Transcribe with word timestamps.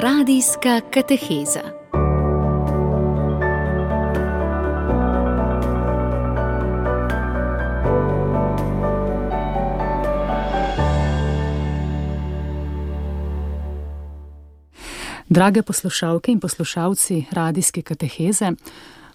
Radijska 0.00 0.80
kateheza. 0.94 1.60
Drage 15.28 15.62
poslušalke 15.62 16.32
in 16.32 16.40
poslušalci 16.40 17.24
radijske 17.30 17.82
kateheze, 17.82 18.52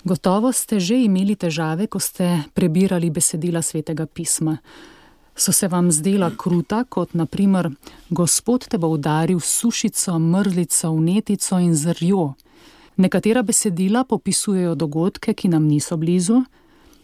gotovo 0.03 0.51
ste 0.51 0.79
že 0.79 0.95
imeli 0.95 1.35
težave, 1.35 1.87
ko 1.87 1.99
ste 1.99 2.43
prebirali 2.53 3.09
besedila 3.09 3.61
svetega 3.61 4.05
pisma 4.05 4.57
so 5.35 5.51
se 5.51 5.67
vam 5.67 5.91
zdela 5.91 6.31
kruta, 6.37 6.83
kot 6.83 7.13
naprimer: 7.13 7.69
Gospod 8.09 8.67
te 8.67 8.77
bo 8.77 8.87
udaril 8.87 9.39
s 9.39 9.59
sušico, 9.59 10.19
mrzlico, 10.19 10.91
vnetico 10.91 11.59
in 11.59 11.75
zrjo. 11.75 12.33
Nekatera 12.95 13.41
besedila 13.41 14.03
popisujejo 14.03 14.75
dogodke, 14.75 15.33
ki 15.33 15.47
nam 15.47 15.63
niso 15.63 15.97
blizu, 15.97 16.43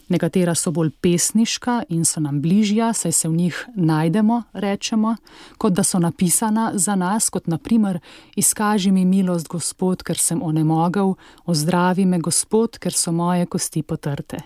nekatera 0.10 0.56
so 0.56 0.72
bolj 0.72 0.92
pesniška 1.02 1.84
in 1.90 2.06
so 2.06 2.22
nam 2.22 2.42
bližja, 2.42 2.94
saj 2.94 3.12
se 3.12 3.30
v 3.30 3.34
njih 3.34 3.66
najdemo, 3.76 4.44
rečemo, 4.54 5.16
kot 5.58 5.74
da 5.74 5.84
so 5.84 6.00
napisana 6.00 6.72
za 6.74 6.96
nas, 6.96 7.30
kot 7.30 7.48
naprimer: 7.48 8.00
Izkaži 8.36 8.92
mi 8.92 9.06
milost, 9.06 9.48
Gospod, 9.48 10.04
ker 10.04 10.18
sem 10.18 10.42
onemogel, 10.44 11.16
ozdravi 11.46 12.06
me, 12.06 12.20
Gospod, 12.20 12.78
ker 12.78 12.94
so 12.94 13.12
moje 13.12 13.46
kosti 13.46 13.84
potrte. 13.84 14.42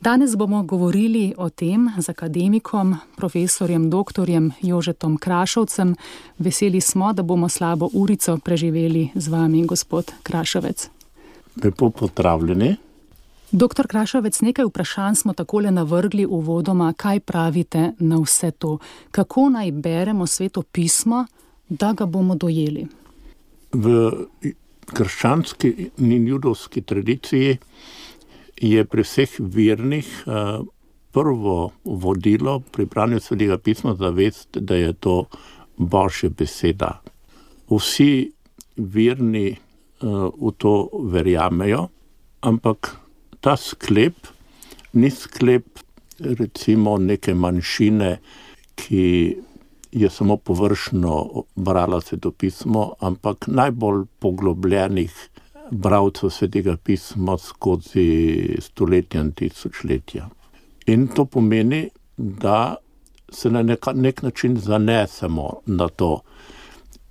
Danes 0.00 0.36
bomo 0.36 0.62
govorili 0.62 1.34
o 1.36 1.48
tem 1.48 1.90
z 1.98 2.08
akademikom, 2.08 2.96
profesorjem 3.16 3.90
dr. 3.90 4.30
Jožetom 4.62 5.16
Krašovcem. 5.16 5.94
Veseli 6.38 6.80
smo, 6.80 7.12
da 7.12 7.22
bomo 7.22 7.48
slabo 7.48 7.88
urico 7.92 8.38
preživeli 8.38 9.10
z 9.14 9.28
vami, 9.28 9.66
gospod 9.66 10.12
Krašovec. 10.22 10.90
Lepo 11.64 11.90
pozdravljeni. 11.90 12.76
Doktor 13.50 13.86
Krašovec, 13.86 14.40
nekaj 14.40 14.64
vprašanj 14.64 15.14
smo 15.14 15.32
takole 15.32 15.70
navrgli 15.70 16.26
v 16.26 16.40
vodoma. 16.44 16.92
Kaj 16.92 17.20
pravite 17.20 17.92
na 17.98 18.18
vse 18.20 18.50
to? 18.50 18.78
Kako 19.10 19.48
naj 19.48 19.70
beremo 19.72 20.26
sveto 20.26 20.62
pismo, 20.62 21.26
da 21.68 21.92
ga 21.92 22.06
bomo 22.06 22.34
dojeli? 22.34 22.86
V 23.72 24.10
krščanski 24.86 25.90
in 25.98 26.26
judovski 26.28 26.82
tradiciji 26.82 27.58
je 28.56 28.84
pri 28.84 29.02
vseh 29.02 29.36
vernih 29.38 30.08
eh, 30.26 30.58
prvo 31.12 31.72
vodilo 31.84 32.60
pri 32.60 32.84
branju 32.84 33.20
svetega 33.20 33.58
pisma 33.58 33.94
zavest, 33.94 34.58
da 34.60 34.76
je 34.76 34.92
to 34.92 35.24
božja 35.76 36.30
beseda. 36.30 37.00
Vsi 37.70 38.32
verni 38.76 39.48
eh, 39.48 39.58
v 40.40 40.52
to 40.58 40.88
verjamejo, 41.12 41.88
ampak 42.40 42.96
ta 43.40 43.56
sklep 43.56 44.28
ni 44.92 45.10
sklep 45.10 45.78
recimo 46.18 46.98
neke 46.98 47.34
manjšine, 47.34 48.16
ki 48.76 49.36
je 49.92 50.10
samo 50.10 50.36
površno 50.36 51.44
brala 51.56 52.00
svetopismo, 52.00 52.92
ampak 53.00 53.46
najbolj 53.46 54.04
poglobljenih 54.18 55.12
bralcev 55.70 56.30
svetega 56.30 56.76
pisma 56.76 57.38
skozi 57.38 58.56
stoletja 58.60 59.20
in 59.20 59.32
tisočletja. 59.32 60.28
In 60.86 61.08
to 61.08 61.24
pomeni, 61.24 61.88
da 62.16 62.76
se 63.32 63.50
na 63.50 63.62
nek, 63.62 63.86
nek 63.94 64.22
način 64.22 64.56
zanesemo 64.56 65.60
na 65.66 65.88
to 65.88 66.20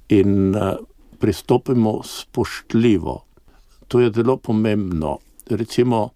in 0.10 0.56
uh, 0.56 0.62
pristopimo 1.20 2.02
spoštljivo. 2.04 3.26
To 3.88 4.00
je 4.00 4.12
zelo 4.12 4.38
pomembno. 4.38 5.18
Recimo, 5.50 6.10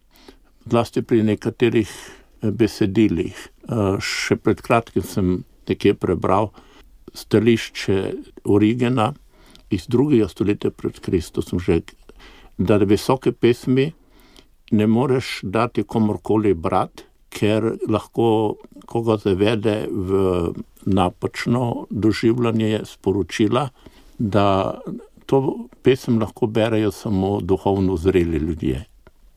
zlasti 0.66 1.02
pri 1.02 1.24
nekaterih 1.24 1.90
eh, 2.42 2.52
besedilih. 2.52 3.50
Uh, 3.70 4.00
še 4.02 4.36
pred 4.36 4.62
kratkim 4.62 5.04
sem 5.04 5.44
nekje 5.70 5.94
prebral 5.94 6.50
stališče 7.14 8.14
Origena 8.44 9.14
iz 9.70 9.86
drugega 9.88 10.28
stoletja 10.28 10.72
pred 10.72 11.00
Kristusom, 11.00 11.60
že 11.60 11.82
da 12.60 12.78
visoke 12.78 13.32
pesmi 13.32 13.92
ne 14.72 14.88
moreš 14.88 15.40
dati 15.44 15.84
komorkoli 15.84 16.54
brati, 16.54 17.04
ker 17.30 17.74
lahko 17.90 18.56
koga 18.86 19.18
zavede 19.18 19.88
v 19.92 20.52
napačno 20.86 21.86
doživljanje 21.90 22.82
sporočila, 22.86 23.70
da 24.18 24.80
to 25.26 25.68
pesem 25.82 26.20
lahko 26.20 26.48
berejo 26.48 26.92
samo 26.92 27.40
duhovno 27.42 27.98
zreli 27.98 28.38
ljudje. 28.38 28.86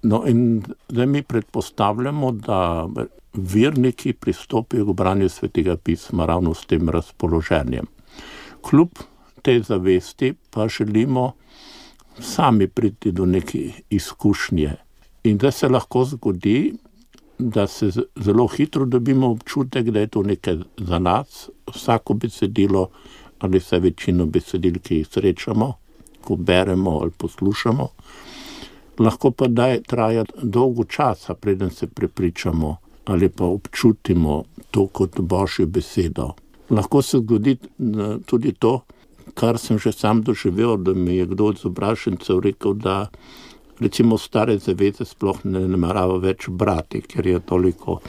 No, 0.02 0.24
in 0.26 0.62
zdaj 0.88 1.06
mi 1.06 1.22
predpostavljamo, 1.22 2.32
da 2.32 2.88
verniki 3.32 4.12
pristopijo 4.12 4.86
k 4.86 4.96
branju 4.96 5.28
svetega 5.28 5.76
pisma 5.76 6.26
ravno 6.26 6.54
s 6.54 6.66
tem 6.66 6.88
razpoloženjem. 6.88 7.86
Kljub 8.62 8.88
tej 9.42 9.62
zavesti 9.62 10.34
pa 10.50 10.68
želimo, 10.68 11.32
sami 12.20 12.68
priti 12.68 13.12
do 13.12 13.26
neke 13.26 13.70
izkušnje. 13.90 14.72
In 15.24 15.38
da 15.38 15.50
se 15.50 15.68
lahko 15.68 16.04
zgodi, 16.04 16.74
da 17.38 17.66
se 17.66 17.90
zelo 18.16 18.46
hitro 18.46 18.84
dobimo 18.84 19.30
občutek, 19.30 19.90
da 19.90 20.00
je 20.00 20.06
to 20.06 20.22
nekaj 20.22 20.58
za 20.78 20.98
nas, 20.98 21.50
vsako 21.74 22.14
besedilo 22.14 22.88
ali 23.38 23.58
vse 23.58 23.78
večino 23.78 24.26
besedil, 24.26 24.78
ki 24.78 24.96
jih 24.96 25.08
srečamo, 25.10 25.72
ko 26.20 26.36
beremo 26.36 26.98
ali 27.02 27.10
poslušamo. 27.10 27.88
Lahko 28.98 29.30
pa 29.30 29.48
da 29.48 29.66
je 29.66 29.82
trajati 29.82 30.32
dolgo 30.42 30.84
časa, 30.84 31.34
preden 31.34 31.70
se 31.70 31.86
prepričamo 31.86 32.76
ali 33.04 33.28
pa 33.28 33.44
občutimo 33.44 34.44
to 34.70 34.86
kot 34.86 35.20
božjo 35.20 35.66
besedo. 35.66 36.32
Lahko 36.70 37.02
se 37.02 37.18
zgodi 37.18 37.56
tudi 38.26 38.52
to, 38.52 38.80
kar 39.34 39.58
sem 39.58 39.78
že 39.78 39.92
sam 39.92 40.22
doživel, 40.22 40.76
da 40.76 40.94
mi 40.94 41.16
je 41.16 41.26
kdo 41.26 41.52
od 41.52 41.58
zobražencev 41.58 42.40
rekel, 42.40 42.74
da 42.74 43.08
recimo 43.80 44.18
stare 44.18 44.58
zaveze 44.58 45.04
sploh 45.04 45.44
ne 45.44 45.66
namerava 45.68 46.18
več 46.22 46.48
brati, 46.48 47.00
ker 47.00 47.26
je 47.26 47.40
toliko 47.40 48.00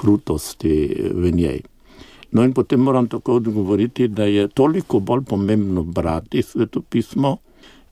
krutosti 0.00 0.74
v 1.14 1.32
njej. 1.32 1.62
No 2.32 2.44
in 2.44 2.52
potem 2.56 2.80
moram 2.80 3.08
tako 3.08 3.36
odgovoriti, 3.40 4.08
da 4.08 4.24
je 4.24 4.48
toliko 4.48 5.00
bolj 5.00 5.24
pomembno 5.28 5.82
brati 5.84 6.42
svetopismo, 6.42 7.36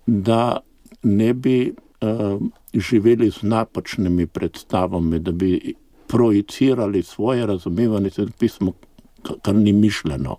da 0.07 0.61
ne 1.03 1.35
bi 1.35 1.57
uh, 1.71 2.41
živeli 2.75 3.31
z 3.31 3.43
napačnimi 3.43 4.27
predstavami, 4.27 5.19
da 5.19 5.33
bi 5.33 5.75
projicirali 6.07 7.03
svoje 7.03 7.47
razumevanje 7.47 8.11
svetopisma, 8.11 8.73
kar 9.43 9.55
ni 9.55 9.73
mišljeno 9.73 10.37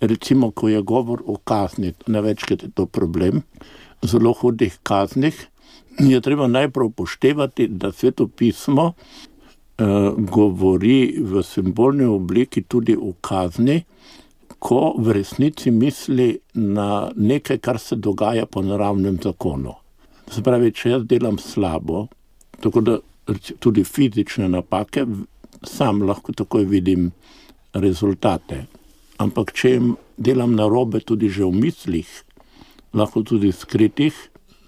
recimo, 0.00 0.50
ko 0.50 0.68
je 0.68 0.82
govor 0.82 1.22
o 1.26 1.36
kazni, 1.36 1.92
največkrat 2.06 2.62
je 2.62 2.70
to 2.74 2.86
problem, 2.86 3.42
zelo 4.02 4.32
hudih 4.32 4.78
kaznih, 4.82 5.46
je 5.98 6.20
treba 6.20 6.46
najprej 6.46 6.86
upoštevati, 6.86 7.68
da 7.68 7.92
sveto 7.92 8.28
pismo 8.28 8.92
eh, 8.92 9.84
govori 10.18 11.18
v 11.20 11.42
simbolni 11.42 12.04
obliki 12.04 12.62
tudi 12.62 12.96
o 12.96 13.12
kazni, 13.20 13.82
ko 14.58 14.94
v 14.98 15.12
resnici 15.12 15.70
misli 15.70 16.38
na 16.54 17.10
nekaj, 17.16 17.58
kar 17.58 17.78
se 17.78 17.96
dogaja 17.96 18.46
po 18.46 18.62
naravnem 18.62 19.18
zakonu. 19.22 19.74
Se 20.32 20.42
pravi, 20.42 20.72
če 20.72 20.90
jaz 20.90 21.04
delam 21.06 21.38
slabo, 21.38 22.06
tako 22.60 22.80
da 22.80 22.96
tudi 23.58 23.84
fizične 23.84 24.48
napake, 24.48 25.04
sam 25.62 26.02
lahko 26.02 26.32
takoj 26.32 26.64
vidim 26.64 27.10
rezultate. 27.74 28.64
Ampak 29.18 29.52
če 29.56 29.70
jim 29.70 29.92
delam 30.16 30.54
na 30.56 30.66
robe, 30.68 31.00
tudi 31.00 31.28
v 31.28 31.48
mislih, 31.52 32.08
lahko 32.92 33.22
tudi 33.22 33.52
skritih, 33.52 34.14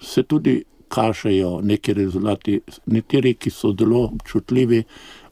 se 0.01 0.23
tudi 0.23 0.63
kažejo 0.89 1.61
neki 1.63 1.93
rezultati. 1.93 2.61
Nekateri, 2.87 3.35
ki 3.35 3.51
so 3.51 3.75
zelo 3.77 4.07
občutljivi, 4.09 4.85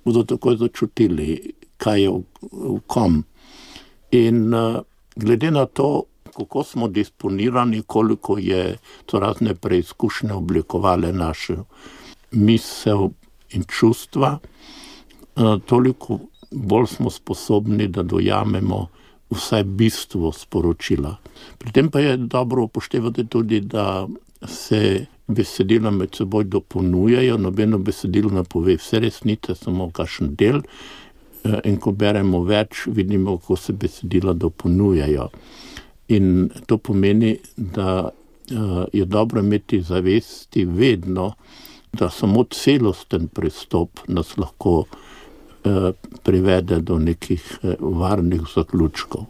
bodo 0.04 0.24
takoj 0.24 0.58
začutili, 0.60 1.54
kaj 1.80 2.02
je 2.02 2.10
v, 2.10 2.20
v 2.52 2.80
kom. 2.86 3.22
In 4.12 4.52
uh, 4.54 4.82
glede 5.16 5.50
na 5.50 5.64
to, 5.66 6.04
kako 6.36 6.64
smo 6.64 6.88
disponirani, 6.88 7.82
koliko 7.86 8.38
je 8.38 8.76
to 9.06 9.20
razne 9.20 9.54
preizkušnje 9.54 10.32
oblikovale 10.32 11.12
naše 11.12 11.56
misel 12.32 13.08
in 13.56 13.64
čustva, 13.64 14.38
uh, 14.38 15.56
toliko 15.66 16.20
bolj 16.50 16.86
smo 16.86 17.10
sposobni, 17.10 17.88
da 17.88 18.02
dojamemo 18.02 18.86
vsaj 19.30 19.64
bistvo 19.64 20.32
sporočila. 20.32 21.16
Pri 21.58 21.72
tem 21.72 21.90
pa 21.90 22.00
je 22.00 22.16
dobro 22.16 22.64
upoštevati 22.68 23.26
tudi, 23.26 23.60
da 23.60 24.06
se 24.46 25.06
besedila 25.26 25.90
med 25.90 26.14
seboj 26.14 26.44
dopolnjujejo, 26.44 27.38
nobeno 27.38 27.78
besedilo 27.78 28.30
ne 28.30 28.44
pove 28.44 28.76
vse 28.76 29.00
resnice, 29.00 29.54
samo 29.54 29.90
kakšen 29.90 30.34
del. 30.34 30.62
Eh, 31.44 31.58
in 31.64 31.80
ko 31.82 31.92
beremo 31.92 32.44
več, 32.44 32.86
vidimo, 32.86 33.38
kako 33.38 33.56
se 33.56 33.72
besedila 33.72 34.32
dopolnjujejo. 34.32 35.28
In 36.08 36.50
to 36.66 36.78
pomeni, 36.78 37.36
da 37.56 38.10
je 38.92 39.04
dobro 39.04 39.40
imeti 39.40 39.80
zavesti 39.82 40.64
vedno, 40.64 41.32
da 41.92 42.10
samo 42.10 42.44
celosten 42.44 43.28
pristop 43.28 44.00
nas 44.08 44.36
lahko 44.36 44.84
privede 46.22 46.80
do 46.80 46.98
nekih 46.98 47.58
varnih 47.80 48.42
zaključkov. 48.54 49.26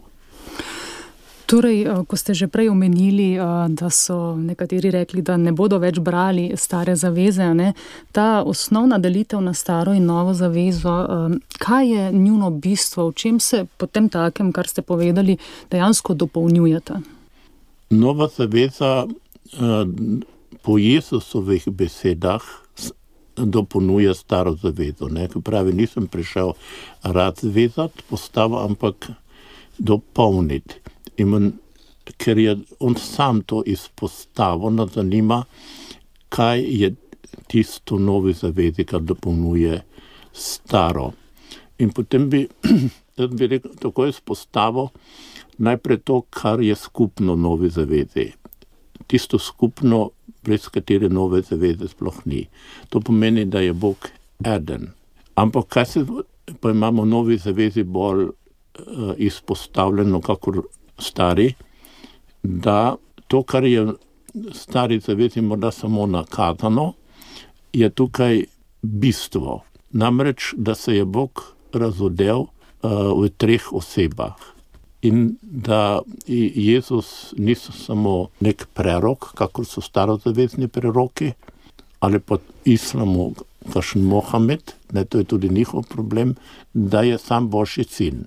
Torej, 1.47 1.87
ko 2.07 2.15
ste 2.19 2.35
že 2.35 2.51
prej 2.51 2.67
omenili, 2.69 3.39
da 3.71 3.87
so 3.87 4.35
nekateri 4.35 4.91
rekli, 4.91 5.21
da 5.23 5.37
ne 5.39 5.55
bodo 5.55 5.79
več 5.79 5.95
brali 6.03 6.51
stare 6.59 6.95
zaveze, 6.99 7.47
ne? 7.55 7.71
ta 8.11 8.43
osnovna 8.43 8.99
delitev 8.99 9.39
na 9.39 9.53
staro 9.55 9.93
in 9.95 10.03
novo 10.03 10.33
zavezo, 10.35 10.97
kaj 11.63 11.87
je 11.87 12.11
njuno 12.11 12.51
bistvo, 12.51 13.07
v 13.09 13.15
čem 13.15 13.39
se 13.39 13.63
po 13.77 13.87
tem 13.87 14.09
takem, 14.11 14.51
kar 14.51 14.67
ste 14.67 14.83
povedali, 14.83 15.37
dejansko 15.71 16.13
dopolnjujete? 16.19 16.99
Nova 17.95 18.27
zaveza 18.27 19.07
po 20.61 20.77
Jezusovih 20.77 21.69
besedah 21.71 22.43
dopolnjuje 23.37 24.13
staro 24.13 24.53
zavezo. 24.55 25.07
Ne? 25.07 25.27
Pravi, 25.43 25.73
nisem 25.73 26.07
prišel 26.07 26.53
razvezati 27.03 28.03
postavo, 28.09 28.63
ampak 28.65 29.09
dopolniti. 29.77 30.75
In 31.17 31.53
ker 32.17 32.37
je 32.37 32.57
on 32.79 32.95
sam 32.95 33.41
to 33.41 33.63
izpostavil, 33.65 34.69
nas 34.69 34.91
zanima, 34.93 35.43
kaj 36.29 36.61
je 36.61 36.95
tisto 37.47 37.99
novi 37.99 38.33
zavezi, 38.33 38.83
kar 38.83 39.01
dopolnjuje 39.01 39.81
staro. 40.33 41.11
In 41.77 41.89
potem 41.89 42.29
bi, 42.29 42.47
bi 43.37 43.47
rekel, 43.47 43.71
tako 43.79 44.07
izpostavil 44.07 44.89
najprej 45.57 45.97
to, 45.97 46.21
kar 46.29 46.61
je 46.61 46.75
skupno 46.75 47.35
novi 47.35 47.69
zavezi. 47.69 48.31
Tisto 49.07 49.39
skupno, 49.39 50.09
brez 50.43 50.69
katere 50.69 51.09
nove 51.09 51.41
zaveze 51.41 51.87
sploh 51.87 52.21
ni. 52.25 52.47
To 52.89 52.99
pomeni, 52.99 53.45
da 53.45 53.59
je 53.59 53.73
Bog 53.73 54.09
eden. 54.45 54.91
Ampak 55.35 55.67
kaj 55.67 55.85
se 55.85 56.05
pa 56.59 56.71
imamo 56.71 57.03
v 57.03 57.07
novi 57.07 57.37
zavezi 57.37 57.83
bolj 57.83 58.27
izpostavljeno, 59.17 60.21
kakor 60.21 60.61
stari, 60.99 61.53
da 62.43 62.95
to, 63.27 63.43
kar 63.43 63.65
je 63.65 63.83
v 63.85 63.95
stari 64.53 64.99
zavezi 64.99 65.41
morda 65.41 65.71
samo 65.71 66.05
nakazano, 66.05 66.93
je 67.73 67.89
tukaj 67.89 68.43
bistvo. 68.81 69.63
Namreč, 69.91 70.53
da 70.57 70.75
se 70.75 70.95
je 70.95 71.05
Bog 71.05 71.43
razodel 71.73 72.45
v 72.83 73.29
treh 73.37 73.73
osebah. 73.73 74.35
In 75.07 75.37
da 75.41 76.01
Jezus 76.27 77.33
ni 77.37 77.55
samo 77.55 78.15
neki 78.39 78.65
prerok, 78.73 79.31
kakor 79.39 79.65
so 79.65 79.81
starozavezni 79.81 80.67
preroki, 80.67 81.31
ali 81.99 82.19
pa 82.19 82.37
islamu 82.65 83.31
kakšen 83.73 84.03
Mohamed, 84.03 84.73
ne, 84.93 85.05
to 85.05 85.21
je 85.21 85.23
tudi 85.23 85.49
njihov 85.49 85.83
problem, 85.89 86.35
da 86.73 87.01
je 87.01 87.17
sam 87.17 87.49
božji 87.49 87.83
sin. 87.83 88.25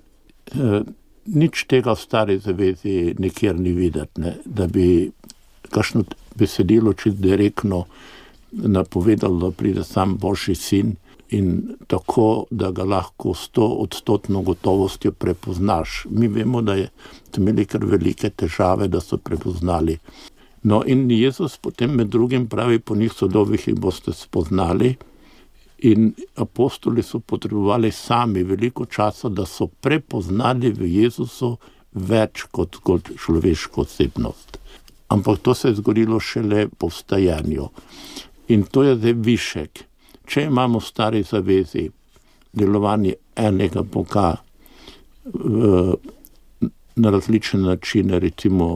Nič 1.25 1.65
tega 1.69 1.93
v 1.93 2.01
stari 2.01 2.37
zavezi 2.39 3.15
nikjer 3.19 3.59
ni 3.59 3.73
videti, 3.77 4.21
ne, 4.21 4.35
da 4.45 4.67
bi 4.67 5.11
kakšno 5.69 6.03
besedilo 6.35 6.93
čisto 6.93 7.21
direktno 7.21 7.85
napovedalo, 8.51 9.39
da 9.39 9.51
pride 9.51 9.83
sam 9.83 10.17
božji 10.17 10.55
sin 10.55 10.95
in 11.31 11.75
tako, 11.87 12.45
da 12.49 12.71
ga 12.71 12.83
lahko 12.83 13.33
stoodstotno 13.33 14.41
gotovostjo 14.41 15.11
prepoznaš. 15.11 16.05
Mi 16.09 16.27
vemo, 16.27 16.61
da 16.61 16.73
je 16.75 16.89
imeli 17.37 17.65
kar 17.65 17.85
velike 17.85 18.29
težave, 18.29 18.87
da 18.87 18.99
so 18.99 19.17
prepoznali. 19.17 19.97
No, 20.63 20.83
in 20.85 21.11
Jezus 21.11 21.57
potem 21.57 21.95
med 21.95 22.07
drugim 22.07 22.47
pravi, 22.47 22.79
po 22.79 22.95
njih 22.95 23.13
sodovih 23.13 23.67
jih 23.67 23.79
boste 23.79 24.13
spoznali. 24.13 24.95
In 25.79 26.13
apostoli 26.35 27.03
so 27.03 27.19
potrebovali 27.19 27.91
sami 27.91 28.43
veliko 28.43 28.85
časa, 28.85 29.29
da 29.29 29.45
so 29.45 29.67
prepoznali 29.67 30.69
v 30.71 30.89
Jezusu 31.01 31.55
več 31.93 32.43
kot 32.51 32.75
kot 32.83 33.09
človeško 33.17 33.81
osebnost. 33.81 34.59
Ampak 35.07 35.39
to 35.39 35.53
se 35.53 35.71
je 35.71 35.79
zgodilo 35.79 36.19
šele 36.19 36.67
po 36.77 36.87
vstajanju. 36.87 37.69
In 38.47 38.63
to 38.63 38.83
je 38.83 38.95
zdaj 38.95 39.13
višek. 39.13 39.85
Če 40.31 40.45
imamo 40.47 40.79
v 40.79 40.87
stari 40.87 41.19
zavezi 41.27 41.89
delovanje 42.55 43.17
enega 43.35 43.81
Boga 43.83 44.29
v, 45.27 45.95
na 46.95 47.11
različne 47.11 47.59
načine, 47.65 48.19
recimo 48.23 48.67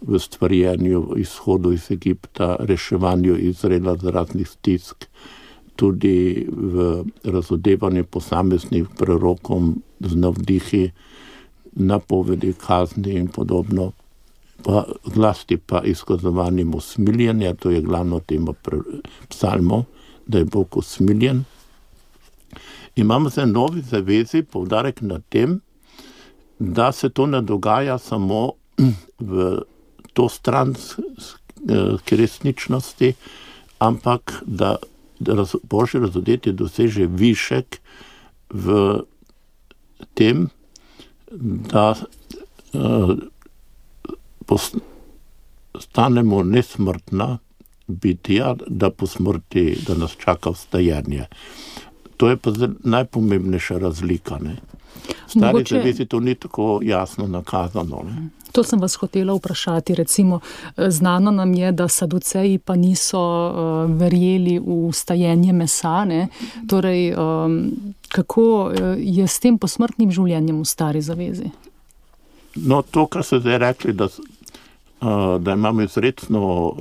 v 0.00 0.16
stvarjenju, 0.16 1.02
izhodu 1.20 1.74
iz 1.76 1.90
Egipta, 1.92 2.54
reševanju 2.60 3.36
Izraela 3.50 3.98
z 4.00 4.14
raznih 4.16 4.48
stisk, 4.48 5.04
tudi 5.76 6.46
v 6.48 7.04
razodevanju 7.24 8.06
posameznih 8.08 8.88
prorokom 8.96 9.74
z 10.00 10.16
navdihi, 10.16 10.82
napovedi 11.84 12.54
kazni 12.64 13.18
in 13.20 13.28
podobno. 13.28 13.92
Pa 14.64 14.86
zlasti 15.04 15.56
pa 15.56 15.84
izkazovanje 15.84 16.64
usmiljenja, 16.64 17.54
to 17.54 17.70
je 17.70 17.84
glavno 17.84 18.20
tema 18.20 18.56
psalmov, 19.28 19.84
da 20.28 20.38
je 20.38 20.44
Bog 20.44 20.76
usmiljen. 20.76 21.44
Imamo 22.96 23.30
zdaj 23.30 23.46
novi 23.46 23.80
zavezi 23.80 24.42
poudarek 24.42 25.00
na 25.00 25.20
tem, 25.28 25.60
da 26.58 26.92
se 26.92 27.08
to 27.08 27.26
ne 27.26 27.40
dogaja 27.42 27.98
samo 27.98 28.52
v 29.18 29.62
to 30.12 30.28
stran 30.28 30.74
resničnosti, 32.10 33.12
ampak 33.78 34.42
da 34.46 34.76
božje 35.62 36.00
razodetje 36.00 36.52
doseže 36.52 37.06
višek 37.06 37.80
v 38.50 39.02
tem, 40.14 40.48
da 41.70 41.94
postanemo 44.46 46.42
nesmrtna 46.42 47.38
bitja, 47.88 48.54
da 48.66 48.90
po 48.90 49.06
smrti, 49.06 49.78
da 49.86 49.94
nas 49.94 50.16
čaka 50.18 50.50
vstajanje. 50.50 51.26
To 52.16 52.28
je 52.28 52.36
pa 52.36 52.50
najpomembnejša 52.84 53.78
razlika, 53.78 54.38
ne. 54.38 54.56
Stari 55.26 55.58
Mogoče- 55.58 55.76
zavezi 55.78 56.04
to 56.06 56.20
ni 56.20 56.34
tako 56.34 56.80
jasno 56.82 57.26
nakazano, 57.26 58.02
ne. 58.04 58.28
To 58.52 58.64
sem 58.64 58.80
vas 58.80 58.94
hotela 58.94 59.34
vprašati, 59.34 59.94
recimo, 59.94 60.40
znano 60.76 61.30
nam 61.30 61.54
je, 61.54 61.72
da 61.72 61.88
saduceji 61.88 62.58
pa 62.58 62.76
niso 62.76 63.20
verjeli 63.88 64.58
v 64.58 64.88
vstajenje 64.90 65.52
mesa, 65.52 66.04
ne. 66.04 66.28
Torej, 66.68 67.14
kako 68.08 68.72
je 68.98 69.26
s 69.26 69.40
tem 69.40 69.58
posmrtnim 69.58 70.10
življenjem 70.10 70.60
v 70.60 70.64
stari 70.64 71.02
zavezi? 71.02 71.50
No, 72.56 72.82
to, 72.82 73.06
kar 73.06 73.22
ste 73.24 73.40
zdaj 73.40 73.58
rekli, 73.58 73.92
da 73.92 74.08
da 75.38 75.52
imamo 75.52 75.82
izrecno 75.82 76.74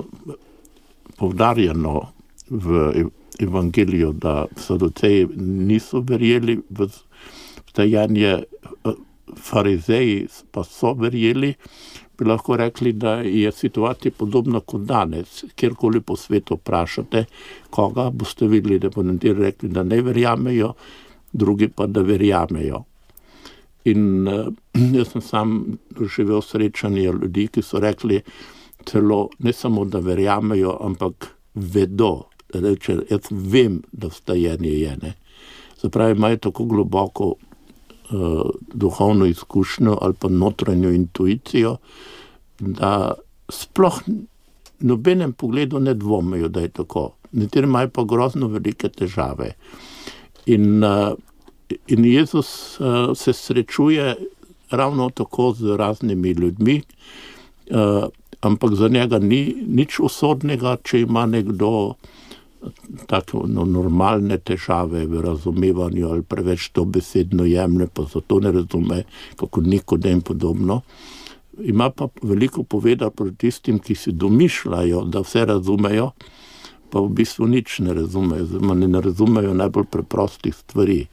poudarjeno 1.18 2.02
v 2.50 2.94
evangeliju, 3.40 4.14
da 4.14 4.46
saduceji 4.56 5.28
niso 5.38 6.00
verjeli 6.00 6.60
v 6.70 6.88
vstajenje, 7.66 8.44
farizeji 9.38 10.28
pa 10.52 10.64
so 10.64 10.94
verjeli, 10.94 11.54
bi 12.18 12.26
lahko 12.26 12.58
rekli, 12.58 12.92
da 12.94 13.20
je 13.22 13.52
situacija 13.52 14.12
podobna 14.18 14.60
kot 14.60 14.82
danes. 14.82 15.44
Kjerkoli 15.56 16.02
po 16.02 16.16
svetu 16.16 16.56
vprašate 16.56 17.26
koga, 17.70 18.10
boste 18.10 18.48
videli, 18.48 18.80
da 18.80 18.90
bodo 18.90 19.12
nekateri 19.12 19.44
rekli, 19.44 19.70
da 19.70 19.84
ne 19.84 20.02
verjamejo, 20.02 20.74
drugi 21.34 21.68
pa, 21.68 21.88
da 21.88 22.02
verjamejo. 22.02 22.84
In 23.86 24.28
jaz 24.98 25.12
sem 25.14 25.22
sam 25.22 25.58
doživel 25.90 26.42
srečanje 26.42 27.12
ljudi, 27.22 27.48
ki 27.48 27.62
so 27.62 27.80
rekli 27.80 28.22
celo 28.89 29.29
ne 29.39 29.53
samo, 29.53 29.86
da 29.86 30.00
verjamejo, 30.00 30.77
ampak 30.82 31.27
vedo. 31.53 32.27
Reče, 32.53 32.98
jaz 33.10 33.27
vem, 33.32 33.82
da 33.91 34.08
vstajenje 34.08 34.70
je, 34.70 34.98
ne. 35.01 35.13
Se 35.77 35.89
pravi, 35.89 36.15
imajo 36.15 36.38
tako 36.38 36.65
globoko 36.65 37.34
duhovno 38.74 39.25
izkušnjo 39.25 39.98
ali 40.01 40.13
pa 40.13 40.29
notranjo 40.29 40.91
intuicijo, 40.91 41.75
da 42.60 43.13
sploh 43.50 44.00
nobenem 44.79 45.34
pogledu 45.34 45.79
ne 45.79 45.94
dvomijo, 45.94 46.48
da 46.48 46.63
je 46.63 46.70
tako. 46.70 47.12
Nekateri 47.32 47.67
imajo 47.67 47.89
pa 47.89 48.03
grozno 48.03 48.48
velike 48.48 48.89
težave. 48.89 49.53
In 50.46 50.84
in 51.88 52.06
Jezus 52.06 52.79
se 53.15 53.34
srečuje 53.34 54.15
ravno 54.72 55.10
tako 55.10 55.51
z 55.53 55.77
raznimi 55.77 56.32
ljudmi, 56.32 56.82
ampak 58.41 58.75
za 58.75 58.88
njega 58.88 59.20
ni 59.20 59.56
nič 59.67 60.00
usodnega, 60.00 60.77
če 60.84 61.01
ima 61.01 61.25
nekdo 61.25 61.96
take 63.08 63.38
normalne 63.48 64.38
težave 64.38 65.06
v 65.06 65.22
razumevanju 65.22 66.10
ali 66.10 66.24
preveč 66.24 66.72
dobesedno 66.75 67.46
jemlje, 67.46 67.88
pa 67.94 68.08
zato 68.13 68.39
ne 68.39 68.51
razume, 68.51 69.03
kako 69.36 69.62
Nikodem 69.62 70.22
podobno. 70.22 70.82
ima 71.60 71.89
pa 71.89 72.08
veliko 72.22 72.63
povedati 72.63 73.15
proti 73.15 73.36
tistim, 73.36 73.79
ki 73.79 73.96
si 73.96 74.12
domišljajo, 74.12 75.01
da 75.06 75.20
vse 75.25 75.46
razumejo, 75.46 76.12
pa 76.89 77.00
v 77.01 77.10
bistvu 77.10 77.48
nič 77.48 77.79
ne 77.79 77.94
razumejo, 77.94 78.46
zelo 78.46 78.74
ne 78.74 79.01
razumejo 79.01 79.53
najbolj 79.53 79.86
preprostih 79.91 80.56
stvari. 80.56 81.08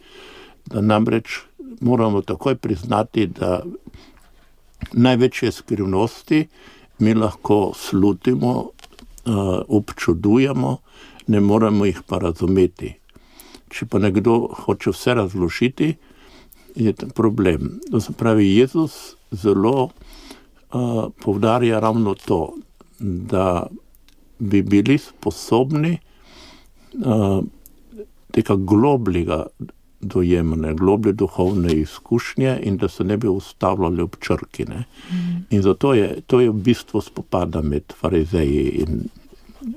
Da 0.67 0.81
namreč 0.81 1.41
moramo 1.81 2.21
takoj 2.23 2.57
priznati, 2.57 3.27
da 3.27 3.63
največje 4.93 5.53
skrivnosti 5.53 6.47
mi 6.99 7.15
lahko 7.15 7.73
slutimo, 7.77 8.53
uh, 8.61 9.63
občudujemo, 9.69 10.77
ne 11.27 11.41
moremo 11.41 11.85
jih 11.85 12.03
pa 12.07 12.19
razumeti. 12.19 12.95
Če 13.69 13.87
pa 13.91 13.99
nekdo 13.99 14.39
hoče 14.65 14.93
vse 14.95 15.15
razložiti, 15.15 15.95
je 16.75 16.93
to 16.93 17.07
problem. 17.15 17.81
To 17.91 18.01
se 18.01 18.13
pravi, 18.13 18.57
Jezus 18.57 19.17
zelo 19.31 19.89
uh, 19.89 21.05
poudarja 21.23 21.81
ravno 21.81 22.15
to, 22.15 22.55
da 22.99 23.67
bi 24.39 24.63
bili 24.63 24.99
sposobni 24.99 25.99
uh, 25.99 27.45
tega 28.33 28.55
globljega 28.57 29.47
dojemanja, 30.05 30.73
globlje 30.73 31.13
duhovne 31.13 31.73
izkušnje 31.73 32.59
in 32.63 32.77
da 32.77 32.89
se 32.89 33.05
ne 33.05 33.17
bi 33.17 33.29
ustavljali 33.29 34.03
ob 34.03 34.17
črki. 34.21 34.65
Mm. 34.65 35.47
In 35.51 35.63
zato 35.63 35.95
je 35.95 36.21
to 36.27 36.41
je 36.41 36.51
v 36.51 36.55
bistvu 36.55 37.01
spopada 37.01 37.63
med 37.63 37.93
farizeji 38.01 38.69
in, 38.69 39.09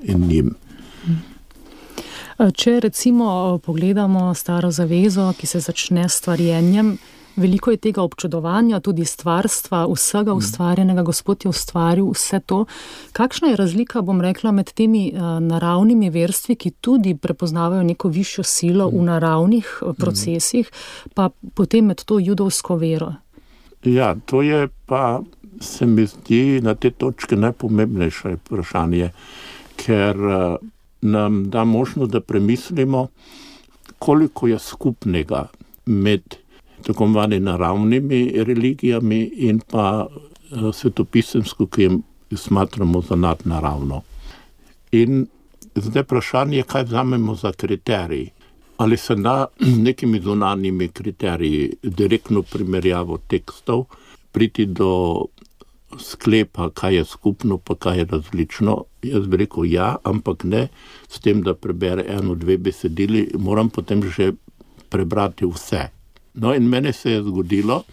in 0.03 0.27
njim. 0.27 0.55
Če 2.37 2.79
recimo 2.79 3.59
pogledamo 3.65 4.33
staro 4.33 4.71
zavezo, 4.71 5.31
ki 5.39 5.47
se 5.47 5.59
začne 5.59 6.09
s 6.09 6.19
stvarjenjem, 6.21 6.97
veliko 7.37 7.71
je 7.71 7.77
tega 7.77 8.01
občudovanja, 8.01 8.79
tudi 8.79 9.05
stvarstva, 9.05 9.85
vsega 9.93 10.33
mm. 10.33 10.37
ustvarjenega, 10.37 11.03
Gospod 11.03 11.45
je 11.45 11.49
ustvaril 11.49 12.09
vse 12.11 12.39
to. 12.39 12.65
Kakšna 13.13 13.47
je 13.47 13.55
razlika, 13.55 14.01
bom 14.01 14.21
rekla, 14.21 14.51
med 14.51 14.73
temi 14.73 15.11
uh, 15.13 15.37
naravnimi 15.43 16.09
verstvi, 16.09 16.55
ki 16.55 16.71
tudi 16.81 17.15
prepoznavajo 17.15 17.83
neko 17.83 18.09
višjo 18.09 18.43
silo 18.43 18.89
v 18.89 19.01
mm. 19.01 19.05
naravnih 19.05 19.73
uh, 19.81 19.95
procesih, 19.95 20.71
pa 21.13 21.29
potem 21.55 21.85
med 21.85 22.03
to 22.05 22.19
judovsko 22.19 22.75
vero? 22.75 23.13
Ja, 23.85 24.15
to 24.25 24.41
je 24.41 24.67
pa, 24.85 25.21
se 25.61 25.85
mi 25.85 26.05
zdi, 26.05 26.61
na 26.61 26.75
te 26.75 26.91
točke 26.91 27.37
najpomembnejše 27.37 28.35
vprašanje, 28.41 29.11
ker 29.77 30.17
uh, 30.17 30.57
nam 31.01 31.49
da 31.49 31.63
možnost, 31.63 32.11
da 32.11 32.21
premislimo, 32.21 33.07
koliko 33.99 34.47
je 34.47 34.59
skupnega 34.59 35.47
med 35.85 36.21
tako 36.85 37.03
imenovanimi 37.03 37.45
naravnimi 37.45 38.43
religijami 38.43 39.21
in 39.35 39.59
pa 39.59 40.07
uh, 40.07 40.75
svetopisemsko, 40.75 41.67
ki 41.67 41.81
jim 41.81 42.03
smatramo 42.35 43.01
za 43.01 43.15
nadnaravno. 43.15 44.01
In 44.91 45.27
zdaj 45.75 46.03
vprašanje, 46.03 46.63
kaj 46.63 46.83
vzamemo 46.83 47.35
za 47.35 47.51
kriterij. 47.51 48.29
Ali 48.77 48.97
se 48.97 49.15
da 49.15 49.45
nekimi 49.87 50.19
zunanjimi 50.19 50.87
kriteriji, 50.87 51.73
direktno 51.83 52.41
primerjavo 52.41 53.17
tekstov, 53.27 53.85
priti 54.31 54.65
do 54.65 55.25
sklepa, 55.99 56.69
kaj 56.69 56.95
je 56.95 57.05
skupno, 57.05 57.57
pa 57.57 57.75
kaj 57.75 57.97
je 57.97 58.05
različno. 58.05 58.83
Jaz 59.03 59.27
bi 59.27 59.37
rekel 59.37 59.65
ja, 59.65 59.95
ampak 60.03 60.43
ne 60.43 60.67
s 61.09 61.19
tem, 61.19 61.41
da 61.41 61.53
prebere 61.53 62.05
eno, 62.07 62.35
dve 62.35 62.57
besedili, 62.57 63.31
moram 63.37 63.69
potem 63.69 64.03
že 64.03 64.33
prebrati 64.89 65.45
vse. 65.45 65.87
No, 66.37 66.53
in 66.53 66.69
meni 66.69 66.93
se 66.93 67.11
je 67.11 67.23
zgodilo 67.23 67.83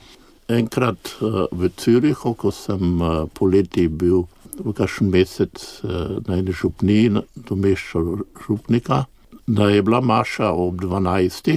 enkrat 0.48 1.16
uh, 1.20 1.46
v 1.52 1.70
Cirihu, 1.76 2.34
ko 2.36 2.50
sem 2.52 3.00
uh, 3.00 3.24
poleti 3.32 3.86
bil 3.88 4.26
v 4.60 4.74
kažem 4.76 5.08
mesec 5.08 5.56
uh, 5.56 6.20
na 6.28 6.36
eni 6.42 6.52
župni, 6.52 7.08
domeščal 7.48 8.20
župnika, 8.44 9.06
da 9.46 9.70
je 9.72 9.80
bila 9.82 10.02
Maša 10.04 10.52
ob 10.52 10.84
12. 10.84 11.56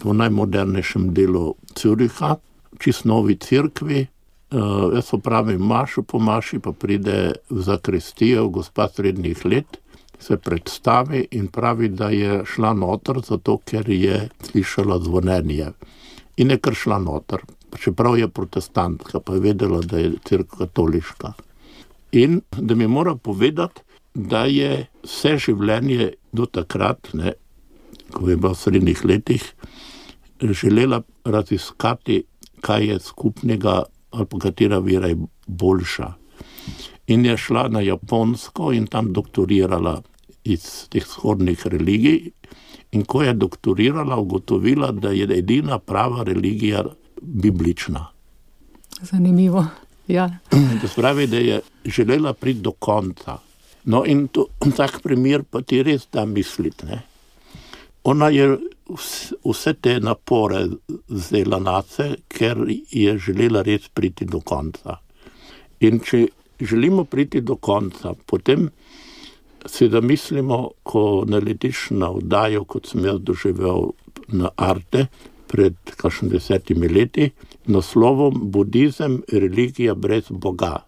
v 0.00 0.16
najmodernejšem 0.16 1.12
delu 1.12 1.54
Ciriha, 1.76 2.38
čist 2.80 3.04
novi 3.04 3.36
crkvi. 3.36 4.06
Uh, 4.54 4.94
jaz 4.96 5.12
opravim 5.12 5.60
Mašo, 5.60 6.06
po 6.08 6.16
Maši 6.18 6.60
pa 6.62 6.72
pride 6.72 7.34
v 7.50 7.60
zakristijo, 7.60 8.48
gospa 8.48 8.88
srednjih 8.88 9.44
let. 9.44 9.80
Se 10.20 10.38
predstavi 10.40 11.26
in 11.36 11.50
pravi, 11.52 11.90
da 11.92 12.08
je 12.08 12.44
šla 12.48 12.72
noter, 12.72 13.20
zato 13.20 13.58
ker 13.66 13.90
je 13.90 14.30
slišala 14.48 15.02
zvonjenje 15.04 15.74
in 16.36 16.50
je 16.50 16.58
kar 16.58 16.74
šla 16.74 16.98
noter, 16.98 17.44
čeprav 17.80 18.18
je 18.18 18.28
protestantka, 18.28 19.20
pa 19.20 19.34
je 19.34 19.40
vedela, 19.40 19.80
da 19.80 19.98
je 19.98 20.12
crkva 20.24 20.66
katoliška. 20.66 21.32
In 22.12 22.40
da 22.56 22.74
mi 22.74 22.86
mora 22.86 23.14
povedati, 23.14 23.82
da 24.14 24.44
je 24.46 24.86
vse 25.02 25.36
življenje 25.38 26.12
do 26.32 26.46
takrat, 26.46 27.10
ne, 27.14 27.34
ko 28.14 28.28
je 28.30 28.36
bila 28.36 28.52
v 28.54 28.60
srednjih 28.60 29.04
letih, 29.04 29.42
želela 30.40 31.02
raziskati, 31.24 32.22
kaj 32.60 32.86
je 32.86 33.00
skupnega 33.00 33.82
ali 34.14 34.26
pa 34.30 34.38
katera 34.38 34.78
vera 34.78 35.08
je 35.10 35.16
boljša. 35.46 36.12
In 37.06 37.24
je 37.26 37.36
šla 37.36 37.68
na 37.68 37.80
Japonsko 37.80 38.72
in 38.72 38.86
tam 38.86 39.12
doktorirala 39.12 40.02
iz 40.44 40.86
teh 40.88 41.02
vzhodnih 41.02 41.66
religij, 41.66 42.30
In 42.94 43.04
ko 43.04 43.22
je 43.22 43.32
doktorirala, 43.34 44.16
ugotovila, 44.16 44.92
da 44.92 45.10
je 45.10 45.26
edina 45.38 45.78
prava 45.78 46.22
religija 46.22 46.84
biblična. 47.22 48.06
Zanimivo. 49.00 49.66
Ja. 50.08 50.28
To 50.82 50.88
pravi, 50.96 51.26
da 51.26 51.36
je 51.36 51.60
želela 51.84 52.32
priti 52.32 52.60
do 52.60 52.72
konca. 52.72 53.38
No, 53.84 54.04
in 54.06 54.28
to, 54.28 54.46
tak 54.76 55.02
primer 55.02 55.42
pa 55.42 55.62
ti 55.62 55.82
res 55.82 56.06
da 56.12 56.24
misliti. 56.24 56.86
Ne? 56.86 57.02
Ona 58.04 58.28
je 58.28 58.56
vse 59.44 59.74
te 59.80 59.98
napore 60.00 60.66
vzela 61.08 61.58
na 61.58 61.82
sebe, 61.82 62.16
ker 62.28 62.62
je 62.90 63.18
želela 63.18 63.62
res 63.62 63.88
priti 63.88 64.24
do 64.24 64.40
konca. 64.40 64.98
In 65.80 66.00
če 66.00 66.26
želimo 66.60 67.04
priti 67.04 67.40
do 67.40 67.56
konca, 67.56 68.14
potem 68.26 68.68
si 69.66 69.88
da 69.88 70.00
mislimo, 70.00 70.70
ko 70.82 71.24
naletiš 71.26 71.90
na 71.90 72.10
oddajo, 72.10 72.64
kot 72.64 72.86
sem 72.86 73.04
jaz 73.04 73.20
doživel 73.20 73.92
na 74.28 74.50
Arte 74.56 75.06
pred 75.46 75.74
kakšnim 75.96 76.30
desetimi 76.30 76.88
leti, 76.88 77.30
naslovom 77.66 78.40
Budizem, 78.50 79.22
religija 79.32 79.94
brez 79.94 80.24
Boga. 80.30 80.84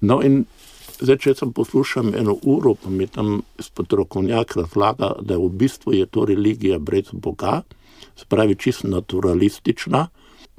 No, 0.00 0.20
in 0.22 0.44
zdaj, 1.00 1.18
če 1.24 1.34
sem 1.40 1.52
poslušal 1.52 2.14
eno 2.18 2.36
uro, 2.42 2.74
pa 2.78 2.90
mi 2.90 3.06
tam 3.06 3.40
spotrokovnjak 3.58 4.56
razlaga, 4.56 5.12
da 5.20 5.34
je 5.34 5.42
v 5.42 5.50
bistvu 5.62 5.96
je 5.96 6.06
to 6.06 6.24
religija 6.28 6.78
brez 6.78 7.10
Boga, 7.12 7.62
spravi 8.16 8.54
čisto 8.54 8.88
naturalistična, 8.88 10.06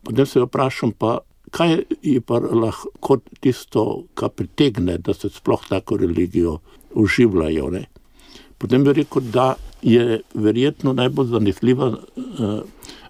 potem 0.04 0.26
se 0.26 0.46
vprašam 0.46 0.92
pa. 0.92 1.20
Kaj 1.50 1.80
je 2.06 2.20
pa 2.22 2.38
lahko 2.38 3.16
tisto, 3.42 4.04
kar 4.14 4.30
pritegne, 4.30 5.00
da 5.02 5.16
se 5.18 5.32
sploh 5.34 5.64
tako 5.66 5.98
religijo 5.98 6.60
uživajo. 6.96 7.70
Ne. 7.70 7.86
Potem 8.58 8.84
bi 8.84 8.94
rekel, 8.94 9.22
da 9.22 9.56
je 9.82 10.22
verjetno 10.34 10.94
najbolj 10.94 11.28
zanesljiva 11.28 11.88
uh, 11.88 12.60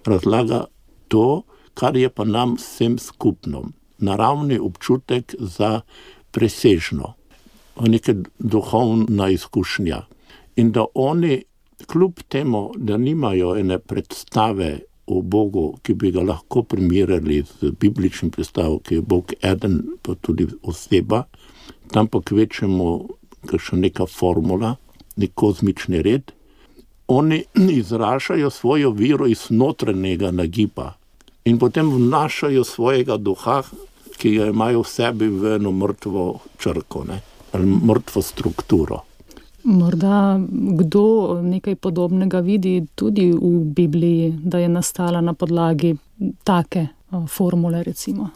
razlaga 0.06 0.66
to, 1.08 1.42
kar 1.74 1.98
je 1.98 2.10
pa 2.10 2.26
nam 2.26 2.56
vsem 2.56 2.98
skupno, 3.00 3.64
naravni 3.98 4.60
občutek 4.60 5.36
za 5.40 5.82
presežno, 6.32 7.14
neka 7.80 8.14
duhovna 8.40 9.30
izkušnja. 9.30 10.02
In 10.56 10.72
da 10.72 10.86
oni, 10.94 11.44
kljub 11.88 12.20
temu, 12.28 12.72
da 12.76 12.98
nimajo 12.98 13.56
ene 13.58 13.80
predstave 13.80 14.80
o 15.08 15.22
Bogu, 15.22 15.78
ki 15.84 15.94
bi 15.94 16.12
ga 16.12 16.22
lahko 16.22 16.64
primerjali 16.64 17.42
z 17.44 17.72
bibličnim 17.80 18.32
predstavom, 18.32 18.80
ki 18.84 19.00
je 19.00 19.02
Bog 19.02 19.34
eden, 19.42 19.80
pa 20.02 20.16
tudi 20.16 20.48
oseba, 20.62 21.24
tam 21.92 22.08
pa 22.08 22.22
kvečemo 22.22 23.08
še 23.48 23.78
neka 23.80 24.06
formula, 24.06 24.76
nek 25.16 25.34
kozmični 25.36 26.02
red. 26.02 26.32
Oni 27.08 27.44
izražajo 27.56 28.50
svojo 28.50 28.92
vero 28.92 29.28
iz 29.28 29.48
notranjega 29.50 30.32
nagiba 30.32 30.94
in 31.46 31.58
potem 31.60 31.90
vnašajo 31.90 32.64
svojega 32.64 33.18
duha, 33.18 33.64
ki 34.20 34.36
ga 34.36 34.50
imajo 34.52 34.84
v 34.84 34.88
sebi 34.88 35.30
v 35.32 35.56
eno 35.56 35.72
mrtvo 35.72 36.26
črko 36.60 37.04
ne, 37.08 37.22
ali 37.54 37.66
mrtvo 37.66 38.22
strukturo. 38.22 39.00
Morda 39.64 40.40
kdo 40.52 41.40
nekaj 41.44 41.76
podobnega 41.76 42.40
vidi 42.40 42.86
tudi 42.96 43.32
v 43.32 43.64
Bibliji, 43.76 44.32
da 44.44 44.60
je 44.60 44.70
nastala 44.70 45.22
na 45.22 45.34
podlagi 45.34 45.96
take 46.44 46.88
formule. 47.28 47.84
Recimo. 47.84 48.30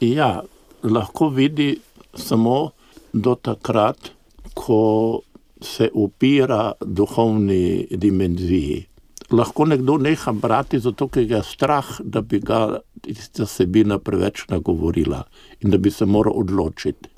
Ja, 0.00 0.42
lahko 0.82 1.28
vidi 1.28 1.76
samo 2.14 2.70
do 3.14 3.34
takrat, 3.34 4.10
ko 4.54 5.22
se 5.62 5.88
upira 5.94 6.72
duhovni 6.80 7.86
dimenziji. 7.90 8.84
Lahko 9.30 9.64
nekdo 9.64 9.96
neha 9.98 10.32
brati, 10.32 10.78
zato 10.78 11.08
ker 11.08 11.24
je 11.30 11.40
strah, 11.42 11.86
da 12.00 12.20
bi 12.20 12.38
ga 12.38 12.80
tista 13.02 13.46
sebina 13.46 13.98
preveč 13.98 14.44
nagovorila 14.50 15.22
in 15.60 15.70
da 15.70 15.78
bi 15.78 15.90
se 15.90 16.04
moral 16.04 16.36
odločiti. 16.36 17.08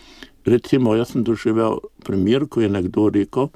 Recimo, 0.46 0.94
jaz 0.94 1.10
sem 1.10 1.24
doživel 1.26 1.80
primer, 2.04 2.46
ko 2.46 2.60
je 2.60 2.68
nekdo 2.70 3.08
rekel, 3.10 3.48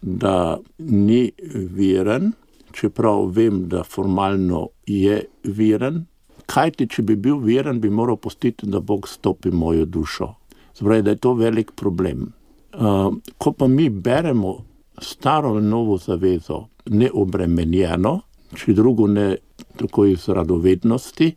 da 0.00 0.58
ni 0.78 1.30
veren, 1.76 2.32
čeprav 2.72 3.26
vem, 3.36 3.66
da 3.68 3.84
formalno 3.84 4.68
je 4.86 5.20
veren. 5.44 6.06
Kaj 6.48 6.70
ti, 6.78 6.88
če 6.88 7.04
bi 7.04 7.16
bil 7.16 7.42
veren, 7.44 7.80
bi 7.80 7.90
moral 7.90 8.16
postiti, 8.16 8.66
da 8.66 8.80
Bog 8.80 9.08
stopi 9.08 9.52
mojo 9.52 9.84
dušo. 9.84 10.32
Zdaj, 10.78 11.02
da 11.02 11.10
je 11.10 11.16
to 11.16 11.34
velik 11.34 11.72
problem. 11.76 12.32
Uh, 12.72 13.14
ko 13.38 13.52
pa 13.52 13.66
mi 13.68 13.88
beremo 13.90 14.64
staro 15.00 15.58
in 15.58 15.68
novo 15.68 15.98
zavezo, 15.98 16.66
neobremenjeno, 16.90 18.20
če 18.56 18.72
drugo 18.72 19.06
ne 19.06 19.36
tako 19.76 20.06
iz 20.06 20.28
radovednosti, 20.28 21.30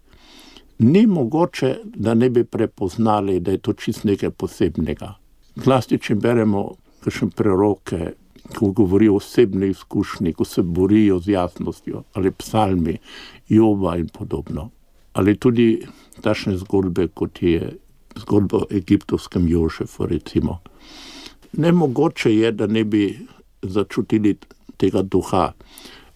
ni 0.79 1.05
mogoče, 1.07 1.75
da 1.83 2.13
ne 2.13 2.29
bi 2.29 2.43
prepoznali, 2.43 3.39
da 3.39 3.51
je 3.51 3.57
to 3.57 3.73
čist 3.73 4.03
nekaj 4.03 4.29
posebnega. 4.29 5.13
Zlasti, 5.63 5.99
če 5.99 6.15
beremo 6.15 6.65
kakšne 7.03 7.29
preroke, 7.35 8.13
ko 8.55 8.71
govorijo 8.75 9.13
o 9.13 9.17
osebni 9.17 9.69
izkušnji, 9.71 10.33
ko 10.33 10.45
se 10.45 10.61
borijo 10.61 11.19
z 11.19 11.31
jasnostjo, 11.31 12.03
ali 12.13 12.31
psalmi, 12.31 12.97
Jova 13.49 13.97
in 13.97 14.07
podobno. 14.07 14.69
Ali 15.13 15.37
tudi 15.37 15.85
tašne 16.21 16.57
zgodbe, 16.57 17.07
kot 17.07 17.41
je 17.41 17.71
zgodba 18.19 18.57
o 18.57 18.67
egiptovskem 18.71 19.47
Jožefu. 19.47 20.05
Recimo. 20.05 20.59
Nemogoče 21.53 22.35
je, 22.35 22.51
da 22.51 22.67
ne 22.67 22.83
bi 22.83 23.19
začutili 23.61 24.35
tega 24.77 25.01
duha. 25.01 25.51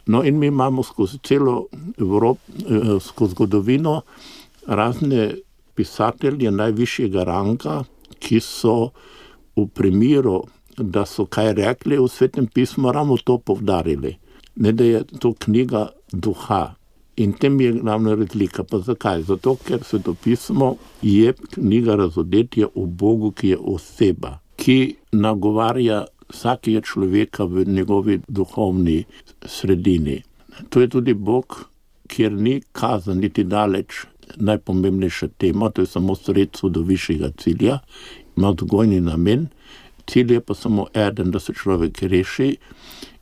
No, 0.06 0.24
in 0.24 0.38
mi 0.38 0.48
imamo 0.48 0.84
skozi 0.84 1.18
celo 1.24 1.68
Evropo, 1.98 2.42
eh, 2.60 3.00
skozi 3.00 3.32
zgodovino, 3.32 4.02
razne 4.68 5.36
pisatelje 5.76 6.52
najvišjega 6.52 7.24
ranga, 7.24 7.84
ki 8.20 8.40
so 8.40 8.90
v 9.56 9.68
primeru 9.74 10.44
da 10.84 11.06
so 11.06 11.26
kaj 11.26 11.54
rekli 11.54 11.98
v 12.00 12.08
svetem 12.08 12.48
pismu, 12.48 12.92
ravno 12.92 13.18
to 13.18 13.38
povdarili. 13.38 14.16
Ne, 14.56 14.72
da 14.72 14.84
je 14.84 15.04
to 15.20 15.34
knjiga 15.34 15.90
duha. 16.12 16.74
In 17.20 17.34
tem 17.34 17.60
je 17.62 17.72
glavna 17.72 18.14
razlika. 18.16 18.64
Pa 18.64 18.80
zakaj? 18.80 19.22
Zato, 19.28 19.56
ker 19.68 19.84
svetopismo 19.84 20.76
je 21.02 21.34
knjiga 21.56 21.96
razodetja 22.00 22.68
o 22.76 22.86
Bogu, 22.86 23.32
ki 23.32 23.50
je 23.54 23.58
oseba, 23.58 24.38
ki 24.56 24.96
nagovarja 25.12 26.06
vsakega 26.30 26.82
človeka 26.82 27.44
v 27.44 27.66
njegovi 27.68 28.20
duhovni 28.28 29.04
sredini. 29.46 30.22
To 30.70 30.82
je 30.82 30.88
tudi 30.88 31.14
Bog, 31.14 31.66
kjer 32.08 32.32
ni 32.32 32.62
kazen, 32.72 33.20
niti 33.20 33.44
daleč 33.44 34.06
najpomembnejša 34.36 35.28
tema, 35.38 35.70
to 35.70 35.82
je 35.82 35.92
samo 35.92 36.16
sredstvo 36.16 36.70
do 36.70 36.82
višjega 36.82 37.32
cilja, 37.38 37.80
ima 38.38 38.50
vzgojni 38.50 39.02
namen 39.02 39.48
cilj 40.10 40.34
je 40.34 40.42
pa 40.42 40.54
samo 40.54 40.88
eden, 40.94 41.32
da 41.32 41.40
se 41.40 41.54
človek 41.54 42.02
reši 42.02 42.56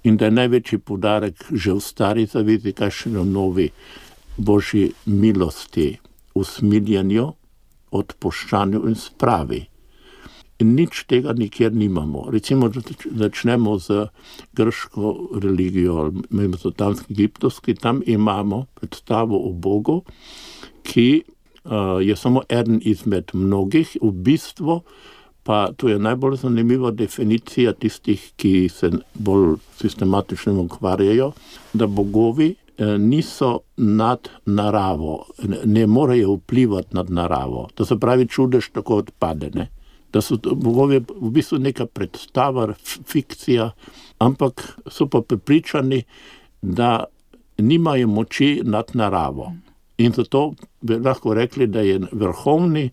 in 0.03 0.17
da 0.17 0.25
je 0.25 0.31
največji 0.31 0.79
podarek 0.79 1.45
že 1.51 1.73
v 1.73 1.81
stari 1.81 2.25
zavezi, 2.25 2.73
kaj 2.73 2.91
še 2.91 3.09
v 3.09 3.25
novi 3.25 3.71
božji 4.37 4.91
milosti, 5.05 5.97
usmiljanju, 6.35 7.25
odpoščanju 7.91 8.83
in 8.87 8.95
spravi. 8.95 9.65
In 10.57 10.73
nič 10.73 11.03
tega 11.05 11.35
nikjer 11.37 11.73
nimamo. 11.73 12.29
Recimo, 12.33 12.69
da 12.69 12.81
začnemo 13.05 13.77
z 13.77 14.07
grško 14.57 15.13
religijo, 15.43 16.11
mezopotamski, 16.29 17.13
egiptovski, 17.13 17.75
tam 17.75 18.01
imamo 18.05 18.65
predstavo 18.73 19.37
o 19.49 19.53
Bogu, 19.53 20.01
ki 20.83 21.21
uh, 21.21 22.01
je 22.01 22.15
samo 22.15 22.41
eden 22.49 22.81
izmed 22.81 23.31
mnogih, 23.33 23.97
v 24.01 24.11
bistvu 24.11 24.81
pa 25.47 25.71
tu 25.77 25.87
je 25.87 25.99
najbolj 25.99 26.35
zanimiva 26.35 26.89
definicija 26.91 27.71
tistih, 27.73 28.23
ki 28.35 28.69
se 28.69 28.89
bolj 29.13 29.53
sistematično 29.79 30.61
ukvarjajo, 30.61 31.29
da 31.73 31.87
bogovi 31.87 32.49
eh, 32.51 32.97
niso 32.97 33.59
nad 33.77 34.27
naravo, 34.45 35.25
ne 35.65 35.85
morejo 35.87 36.33
vplivati 36.33 36.95
nad 36.95 37.09
naravo. 37.09 37.69
To 37.75 37.85
se 37.85 37.95
pravi, 37.95 38.27
čudež 38.27 38.67
tako 38.75 38.97
odpade. 39.05 39.49
Ne? 39.53 39.69
Da 40.13 40.21
so 40.21 40.35
bogovi 40.35 40.99
v 40.99 41.31
bistvu 41.31 41.61
neka 41.63 41.85
predstava, 41.85 42.67
fikcija, 42.83 43.69
ampak 44.19 44.65
so 44.91 45.07
pa 45.07 45.21
pripričani, 45.21 46.01
da 46.61 47.05
nimajo 47.57 48.07
moči 48.07 48.61
nad 48.63 48.91
naravo. 48.93 49.53
In 49.97 50.11
zato 50.11 50.51
bi 50.81 50.99
lahko 50.99 51.33
rekli, 51.33 51.67
da 51.67 51.87
je 51.87 52.01
vrhovni 52.11 52.89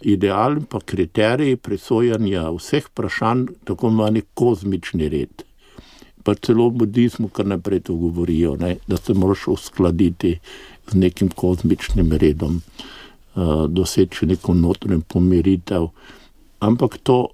ideal 0.00 0.56
in 0.56 0.66
kriterij 0.84 1.56
presojanja 1.56 2.50
vseh 2.50 2.84
vprašanj, 2.86 3.46
tako 3.64 3.88
imenovani 3.88 4.22
kozmični 4.34 5.08
red. 5.08 5.44
Pa 6.22 6.34
celo 6.34 6.68
v 6.68 6.84
budizmu, 6.84 7.28
kar 7.28 7.46
naprej 7.46 7.80
to 7.80 7.94
govorijo, 7.94 8.56
ne, 8.56 8.76
da 8.86 8.96
se 8.96 9.14
moraš 9.14 9.48
uskladiti 9.48 10.38
z 10.90 10.94
nekim 10.94 11.28
kozmičnim 11.28 12.12
redom, 12.12 12.60
uh, 13.34 13.66
doseči 13.66 14.26
neko 14.26 14.54
notranjo 14.54 15.00
pomiritev. 15.08 15.88
Ampak 16.60 16.98
to 17.02 17.28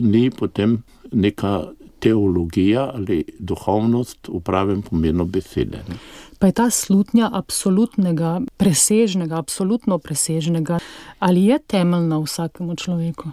ni 0.00 0.30
potem 0.30 0.82
neka 1.12 1.70
teologija 2.00 2.90
ali 2.94 3.22
duhovnost 3.38 4.28
v 4.28 4.40
pravem 4.44 4.82
pomenu 4.82 5.24
besede. 5.24 5.84
Ne 5.88 6.00
pa 6.40 6.48
je 6.48 6.56
ta 6.56 6.70
slutnja 6.72 7.28
absolutnega, 7.32 8.40
presežnega, 8.56 9.36
absolutno 9.36 9.98
presežnega, 10.00 10.78
ali 11.20 11.44
je 11.52 11.58
temeljna 11.58 12.16
vsakemu 12.24 12.76
človeku? 12.80 13.28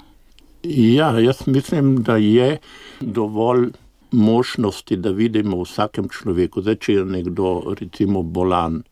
Ja, 0.68 1.14
jaz 1.20 1.48
mislim, 1.48 2.04
da 2.04 2.18
je 2.20 2.58
dovolj 3.00 3.72
možnosti, 4.12 4.98
da 5.00 5.16
vidimo 5.16 5.62
v 5.62 5.68
vsakem 5.70 6.10
človeku, 6.12 6.62
zdaj 6.62 6.78
če 6.84 6.98
je 6.98 7.06
nekdo, 7.06 7.54
recimo, 7.80 8.24
bolan. 8.24 8.84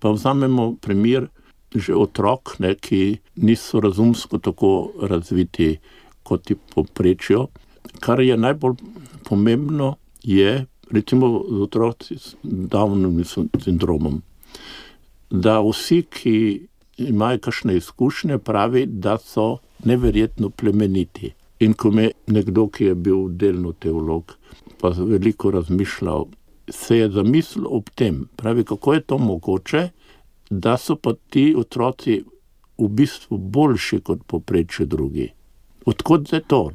Pa 0.00 0.12
vzamemo 0.12 0.74
primer 0.80 1.32
že 1.76 1.92
otrok, 1.92 2.56
ne, 2.62 2.72
ki 2.78 3.18
niso 3.42 3.80
razumsko 3.80 4.38
tako 4.38 4.92
razviti 5.02 5.74
kot 6.24 6.46
ti 6.48 6.54
poprečijo. 6.56 7.48
Kar 8.00 8.20
je 8.20 8.36
najbolj 8.36 8.74
pomembno, 9.24 9.94
je 10.22 10.66
recimo 10.90 11.44
z 11.50 11.62
otroci 11.62 12.18
z 12.18 12.36
Downovim 12.42 13.24
sindromom, 13.62 14.22
da 15.30 15.60
vsi, 15.60 16.02
ki 16.10 16.66
imajo 16.96 17.38
kakšne 17.38 17.76
izkušnje, 17.76 18.38
pravi, 18.38 18.86
da 18.86 19.18
so 19.18 19.58
neverjetno 19.84 20.50
plemeniti. 20.50 21.32
In 21.60 21.74
ko 21.74 21.90
me 21.90 22.10
nekdo, 22.26 22.68
ki 22.68 22.84
je 22.84 22.94
bil 22.94 23.28
delno 23.28 23.72
teolog, 23.72 24.36
pa 24.80 24.88
veliko 24.88 25.50
razmišljal, 25.50 26.26
se 26.70 26.98
je 26.98 27.10
zamislil 27.10 27.66
ob 27.70 27.90
tem, 27.94 28.28
pravi, 28.36 28.64
kako 28.64 28.94
je 28.94 29.00
to 29.00 29.18
mogoče, 29.18 29.88
da 30.50 30.76
so 30.76 30.96
pa 30.96 31.14
ti 31.30 31.54
otroci 31.58 32.22
v 32.78 32.88
bistvu 32.88 33.38
boljši 33.38 34.00
kot 34.00 34.26
poprečje 34.26 34.86
drugi. 34.86 35.30
Odkud 35.86 36.32
je 36.32 36.40
to? 36.40 36.70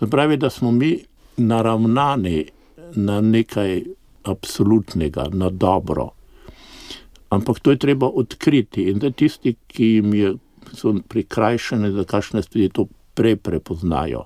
Zapravi, 0.00 0.36
da 0.36 0.50
smo 0.50 0.70
mi 0.70 1.04
naravnani 1.36 2.44
na 2.94 3.20
nekaj 3.20 3.82
absolutnega, 4.24 5.26
na 5.32 5.50
dobro. 5.50 6.08
Ampak 7.28 7.60
to 7.60 7.70
je 7.70 7.78
treba 7.78 8.06
odkriti 8.06 8.82
in 8.82 8.98
da 8.98 9.10
tisti, 9.10 9.54
ki 9.66 9.84
jim 9.84 10.14
je, 10.14 10.34
so 10.72 10.94
prikrajšani, 11.08 11.92
da 11.92 12.04
kašne 12.04 12.42
stvari 12.42 12.68
to 12.68 12.86
prej 13.14 13.36
prepoznajo. 13.36 14.24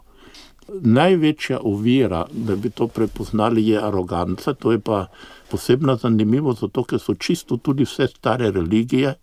Največja 0.80 1.58
ovira, 1.60 2.24
da 2.32 2.56
bi 2.56 2.70
to 2.70 2.86
prepoznali, 2.88 3.66
je 3.68 3.80
aroganca. 3.82 4.54
To 4.54 4.72
je 4.72 4.80
pa 4.80 5.06
posebno 5.50 5.96
zanimivo, 5.96 6.54
zato 6.54 6.84
ker 6.84 7.00
so 7.00 7.14
čisto 7.14 7.56
tudi 7.56 7.84
vse 7.84 8.06
stare 8.08 8.50
religije 8.50 9.14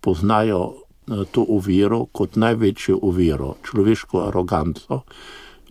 poznajo 0.00 0.72
eh, 0.72 1.24
to 1.32 1.46
oviro 1.48 2.04
kot 2.12 2.36
največjo 2.36 2.98
oviro, 3.02 3.54
človeško 3.62 4.26
aroganco 4.26 5.02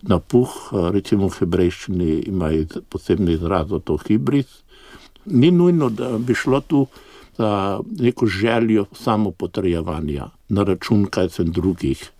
napuh, 0.02 0.50
recimo 0.92 1.28
v 1.28 1.38
hebrejščini 1.38 2.10
ima 2.30 2.50
posebno 2.88 3.30
izraz 3.30 3.68
za 3.68 3.78
to 3.78 3.98
hibris. 4.06 4.62
Ni 5.26 5.50
nujno, 5.50 5.90
da 5.90 6.18
bi 6.18 6.34
šlo 6.34 6.60
tu 6.60 6.86
za 7.38 7.80
neko 8.00 8.26
željo 8.26 8.86
samo 8.92 9.30
potrjevanja 9.30 10.30
na 10.48 10.62
račun 10.62 11.06
kaj 11.06 11.28
sem 11.28 11.52
drugih. 11.52 12.10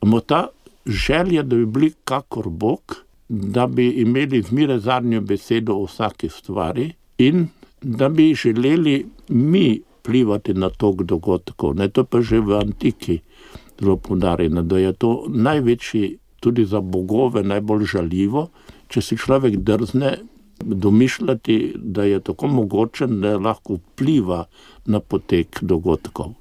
Ampak 0.00 0.26
ta 0.26 0.46
želja, 0.86 1.42
da 1.42 1.56
bi 1.56 1.66
bili 1.66 1.92
kakor 2.04 2.48
Bog, 2.48 2.96
da 3.28 3.66
bi 3.66 3.88
imeli 3.88 4.42
zmeraj 4.42 4.78
zadnjo 4.78 5.20
besedo 5.20 5.74
o 5.74 5.84
vsaki 5.84 6.28
stvari 6.28 6.92
in 7.18 7.46
da 7.82 8.08
bi 8.08 8.34
želeli 8.34 9.06
mi 9.28 9.80
vplivati 10.00 10.54
na 10.54 10.70
tok 10.70 11.02
dogodkov. 11.02 11.76
Ne, 11.76 11.88
to 11.88 12.04
pa 12.04 12.20
že 12.20 12.40
v 12.40 12.58
antiki 12.58 13.20
zelo 13.80 13.96
podarjeno, 13.96 14.62
da 14.62 14.78
je 14.78 14.92
to 14.92 15.24
največji 15.28 16.18
tudi 16.42 16.66
za 16.66 16.80
bogove 16.82 17.44
najbolj 17.46 17.86
žaljivo, 17.94 18.48
če 18.90 19.02
si 19.02 19.16
človek 19.16 19.56
drzne 19.62 20.16
domišljati, 20.62 21.74
da 21.76 22.04
je 22.04 22.20
tako 22.20 22.50
mogoče, 22.58 23.06
da 23.06 23.38
lahko 23.38 23.78
vpliva 23.80 24.44
na 24.86 25.00
potek 25.00 25.62
dogodkov. 25.62 26.34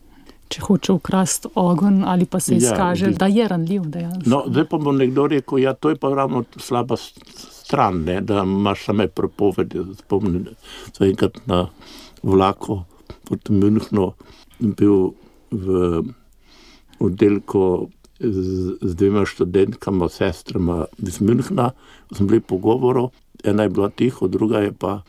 če 0.52 0.62
hoče 0.66 0.94
ukrasti 0.98 1.50
ogen, 1.56 2.02
ali 2.04 2.26
pa 2.28 2.42
se 2.44 2.58
izkaže, 2.60 3.14
ja, 3.14 3.18
da 3.24 3.28
je 3.32 3.48
ranljiv. 3.48 3.86
No, 4.26 4.44
zdaj 4.48 4.66
pa 4.68 4.80
bo 4.84 4.92
nekdo 4.92 5.28
rekel, 5.32 5.62
da 5.62 5.64
ja, 5.64 5.72
je 5.72 5.96
to 5.96 6.16
ravno 6.16 6.44
slaba 6.60 6.98
stran, 7.00 8.02
ne, 8.08 8.20
da 8.22 8.44
imaš 8.44 8.86
same 8.90 9.08
prepovedi. 9.08 9.86
Spomnim 10.02 10.50
se 10.98 11.08
enkrat 11.08 11.40
na 11.46 11.62
vlaku 12.24 12.82
proti 13.30 13.56
Münchnu, 13.56 14.12
bil 14.60 15.14
v 15.52 16.04
oddelku 17.00 17.90
z, 18.24 18.78
z 18.82 18.96
dvema 18.96 19.26
študentkama, 19.26 20.10
sestrama 20.10 20.86
iz 20.98 21.20
Münchna, 21.20 21.72
smo 22.12 22.28
bili 22.28 22.40
pogovoru, 22.40 23.10
ena 23.44 23.64
je 23.64 23.70
bila 23.70 23.90
tiho, 23.90 24.28
druga 24.28 24.60
je 24.60 24.72
pa 24.72 25.02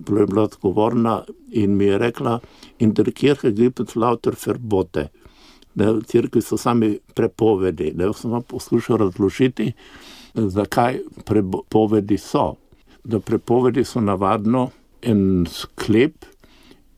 bila, 0.00 0.26
bila 0.26 0.42
odgovorna 0.42 1.22
in 1.50 1.76
mi 1.76 1.84
je 1.84 1.98
rekla, 1.98 2.40
in 2.78 2.94
der 2.94 3.12
Kirche 3.12 3.52
gibt 3.52 3.80
es 3.80 3.96
lauter 3.96 4.34
Verbote. 4.46 5.08
V 5.74 6.02
crkvi 6.06 6.42
so 6.42 6.56
sami 6.56 6.98
prepovedi. 7.14 7.92
Da 7.94 8.12
sem 8.12 8.30
vam 8.30 8.42
poskušal 8.42 8.96
razložiti, 8.96 9.72
zakaj 10.34 10.98
prepovedi 11.24 12.18
so. 12.18 12.54
Da 13.04 13.20
prepovedi 13.20 13.84
so 13.84 14.00
navadno 14.00 14.70
en 15.02 15.46
sklep 15.50 16.24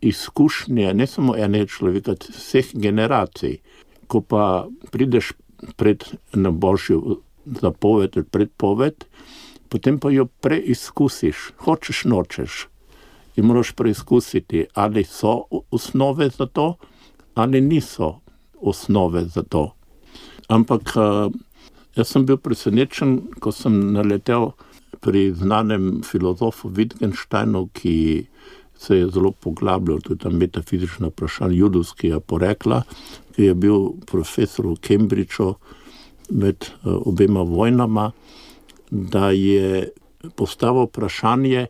izkušnje, 0.01 0.95
ne 0.95 1.07
samo 1.07 1.37
ene 1.37 1.67
človeka, 1.67 2.15
vseh 2.29 2.73
generacij. 2.73 3.59
Ko 4.07 4.21
pa 4.21 4.67
prideš 4.91 5.33
pred 5.77 6.05
na 6.33 6.51
božjo 6.51 7.21
zapoved 7.45 8.17
ali 8.17 8.25
predpoved, 8.25 9.05
potem 9.69 9.99
pa 9.99 10.11
jo 10.11 10.27
preizkusiš, 10.27 11.53
hočeš, 11.65 12.05
nočeš 12.05 12.67
in 13.37 13.47
moraš 13.47 13.73
preizkusiti, 13.73 14.67
ali 14.75 15.05
so 15.05 15.45
osnove 15.71 16.29
za 16.29 16.47
to, 16.47 16.75
ali 17.35 17.61
niso 17.61 18.21
osnove 18.61 19.25
za 19.25 19.43
to. 19.43 19.71
Ampak 20.49 20.93
jaz 21.97 22.09
sem 22.09 22.27
bil 22.27 22.37
presenečen, 22.37 23.21
ko 23.41 23.53
sem 23.55 23.79
naletel 23.95 24.51
pri 25.01 25.31
znanem 25.33 26.03
filozofu 26.05 26.69
Wittgensteinu, 26.69 27.69
ki 27.73 28.27
se 28.81 28.97
je 28.97 29.09
zelo 29.13 29.31
poglabljal 29.31 30.01
tudi 30.01 30.25
na 30.25 30.31
metafizična 30.39 31.09
vprašanja 31.09 31.55
judovskega 31.55 32.21
porekla, 32.21 32.83
ki 33.41 33.47
je 33.49 33.55
bil 33.57 33.85
profesor 34.05 34.67
v 34.69 34.77
Cambridgeu 34.85 35.55
med 36.29 36.67
obema 36.85 37.41
vojnama, 37.41 38.11
da 38.91 39.31
je 39.33 39.89
postavil 40.37 40.91
vprašanje, 40.91 41.63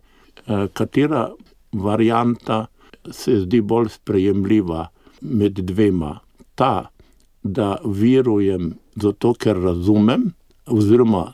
katera 0.74 1.28
varianta 1.72 2.64
se 3.06 3.36
zdi 3.44 3.60
bolj 3.62 3.92
sprejemljiva 3.94 4.88
med 5.20 5.60
dvema. 5.68 6.16
Ta, 6.58 6.90
da 7.42 7.76
verujem 7.84 8.72
zato, 8.98 9.30
ker 9.38 9.60
razumem, 9.62 10.32
oziroma 10.66 11.28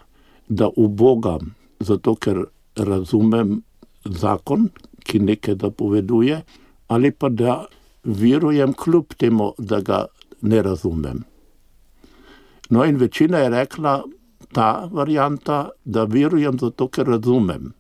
da 0.48 0.68
ubogam 0.76 1.54
zato, 1.80 2.14
ker 2.20 2.44
razumem 2.76 3.62
zakon, 4.04 4.68
ki 5.00 5.22
nekaj 5.24 5.56
dopoveduje, 5.64 6.42
ali 6.92 7.10
pa 7.10 7.32
da 7.32 7.64
verujem 8.04 8.76
kljub 8.76 9.16
temu, 9.16 9.54
da 9.58 9.80
ga 9.80 10.04
ne 10.42 10.62
razumem. 10.62 11.24
No, 12.70 12.84
in 12.84 12.96
večina 12.96 13.38
je 13.38 13.50
rekla 13.50 14.02
ta 14.52 14.88
varianta, 14.92 15.68
da 15.84 16.04
verujem 16.04 16.58
zato, 16.58 16.88
ker 16.88 17.06
razumem. 17.06 17.72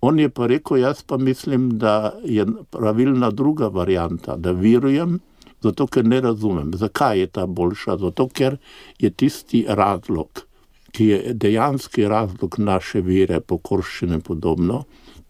On 0.00 0.18
je 0.18 0.28
pa 0.28 0.46
rekel, 0.46 0.78
jaz 0.78 1.02
pa 1.02 1.16
mislim, 1.16 1.70
da 1.78 2.14
je 2.24 2.46
pravilna 2.70 3.30
druga 3.30 3.68
varianta, 3.68 4.36
da 4.36 4.52
verujem, 4.52 5.18
zato 5.62 5.86
ker 5.86 6.04
ne 6.06 6.20
razumem. 6.20 6.70
Zakaj 6.74 7.18
je 7.18 7.26
ta 7.26 7.46
boljša? 7.46 7.96
Zato 7.96 8.28
ker 8.28 8.56
je 8.98 9.10
tisti 9.10 9.64
razlog, 9.68 10.44
ki 10.92 11.06
je 11.06 11.34
dejanski 11.34 12.06
razlog 12.08 12.58
naše 12.58 13.00
vere, 13.00 13.40
pokorščine 13.40 14.14
in 14.14 14.20
podobno, 14.20 14.84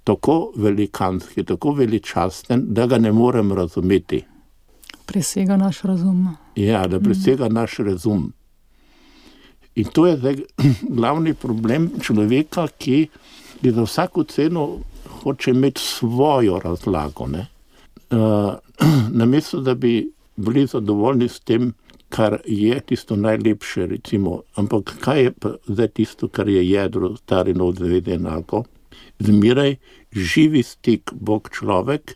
tako 0.04 0.52
velikanski, 0.56 1.44
tako 1.44 1.72
veličasten, 1.72 2.66
da 2.74 2.86
ga 2.86 2.98
ne 2.98 3.12
morem 3.12 3.52
razumeti. 3.52 4.24
Presega 5.08 5.56
naš 5.56 5.82
razum. 5.88 6.28
Ja, 6.56 6.86
da 6.86 7.00
presega 7.00 7.48
mm. 7.48 7.54
naš 7.54 7.78
razum. 7.86 8.32
In 9.74 9.88
to 9.94 10.06
je 10.06 10.16
zdaj 10.16 10.36
glavni 10.98 11.34
problem 11.34 11.90
človeka, 12.02 12.66
ki 12.78 13.08
ki 13.62 13.70
za 13.70 13.82
vsako 13.82 14.24
ceno 14.24 14.78
hoče 15.22 15.50
imeti 15.50 15.80
svojo 15.80 16.58
razlago. 16.64 17.24
Uh, 17.24 18.54
Namesto 19.20 19.60
da 19.60 19.74
bi 19.74 20.12
bili 20.36 20.66
zadovoljni 20.66 21.28
s 21.28 21.40
tem, 21.40 21.72
kar 22.08 22.38
je 22.46 22.80
tisto 22.80 23.16
najlepše, 23.16 23.86
recimo, 23.86 24.42
ampak 24.54 24.94
kaj 25.00 25.22
je 25.22 25.32
pa 25.32 25.54
zdaj 25.66 25.88
tisto, 25.88 26.28
kar 26.28 26.48
je 26.48 26.70
jedro, 26.70 27.16
stari 27.16 27.54
nov 27.54 27.74
zavede 27.74 28.14
enako. 28.14 28.64
Zmeraj 29.18 29.76
živi 30.12 30.62
stik 30.62 31.10
Bog 31.12 31.50
človek 31.52 32.14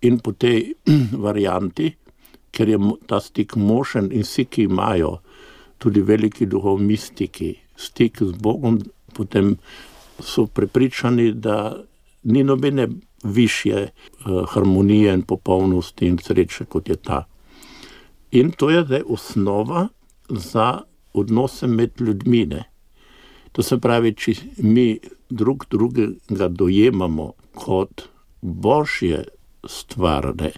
in 0.00 0.18
po 0.18 0.32
tej 0.32 0.74
varianti, 1.26 1.92
ker 2.58 2.68
je 2.68 2.78
ta 3.06 3.20
stik 3.22 3.54
možen 3.56 4.10
in 4.10 4.26
vsi, 4.26 4.44
ki 4.50 4.66
imajo 4.66 5.18
tudi 5.78 6.02
veliki 6.02 6.46
duhovniki, 6.50 7.52
stik 7.78 8.18
z 8.18 8.34
Bogom, 8.42 8.80
potem 9.14 9.54
so 10.18 10.46
prepričani, 10.46 11.30
da 11.32 11.76
ni 12.22 12.42
nobene 12.42 12.88
više 13.24 13.86
uh, 13.86 14.42
harmonije 14.50 15.14
in 15.14 15.22
popolnosti 15.22 16.06
in 16.06 16.18
sreče 16.18 16.64
kot 16.64 16.88
je 16.88 16.96
ta. 16.96 17.24
In 18.30 18.50
to 18.50 18.70
je 18.70 18.82
zdaj 18.84 19.02
osnova 19.06 19.88
za 20.28 20.80
odnose 21.12 21.66
med 21.66 22.00
ljudmi. 22.00 22.46
Ne? 22.46 22.64
To 23.52 23.62
se 23.62 23.78
pravi, 23.78 24.14
če 24.14 24.34
mi 24.58 24.98
drug 25.30 25.64
drugega 25.70 26.48
dojemamo 26.48 27.32
kot 27.54 28.08
božje 28.42 29.24
stvarne, 29.66 30.52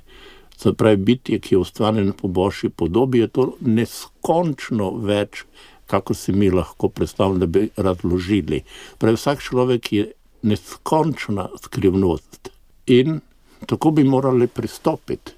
se 0.60 0.72
pravi, 0.72 0.96
bitje, 0.96 1.38
ki 1.40 1.54
je 1.54 1.58
ustvarjeno 1.58 2.12
po 2.12 2.28
božji 2.28 2.70
podobi, 2.70 3.22
je 3.24 3.28
to 3.28 3.46
neskončno 3.60 4.90
več 5.00 5.44
kako 5.90 6.14
si 6.14 6.32
mi 6.32 6.50
lahko 6.50 6.88
predstavljamo, 6.88 7.38
da 7.38 7.46
bi 7.46 7.68
razložili. 7.76 8.62
Prav 8.98 9.14
vsak 9.14 9.42
človek 9.42 9.92
je 9.92 10.12
neskončna 10.42 11.48
skrivnost 11.62 12.50
in 12.86 13.20
tako 13.66 13.90
bi 13.90 14.04
morali 14.04 14.46
pristopiti. 14.46 15.32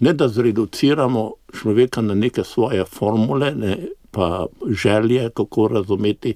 Ne 0.00 0.12
da 0.12 0.28
zreduciramo 0.28 1.32
človeka 1.58 2.00
na 2.00 2.14
neke 2.14 2.44
svoje 2.44 2.84
formule, 2.84 3.52
ne 3.54 3.76
pa 4.10 4.46
želje, 4.82 5.30
kako 5.34 5.68
razumeti, 5.68 6.34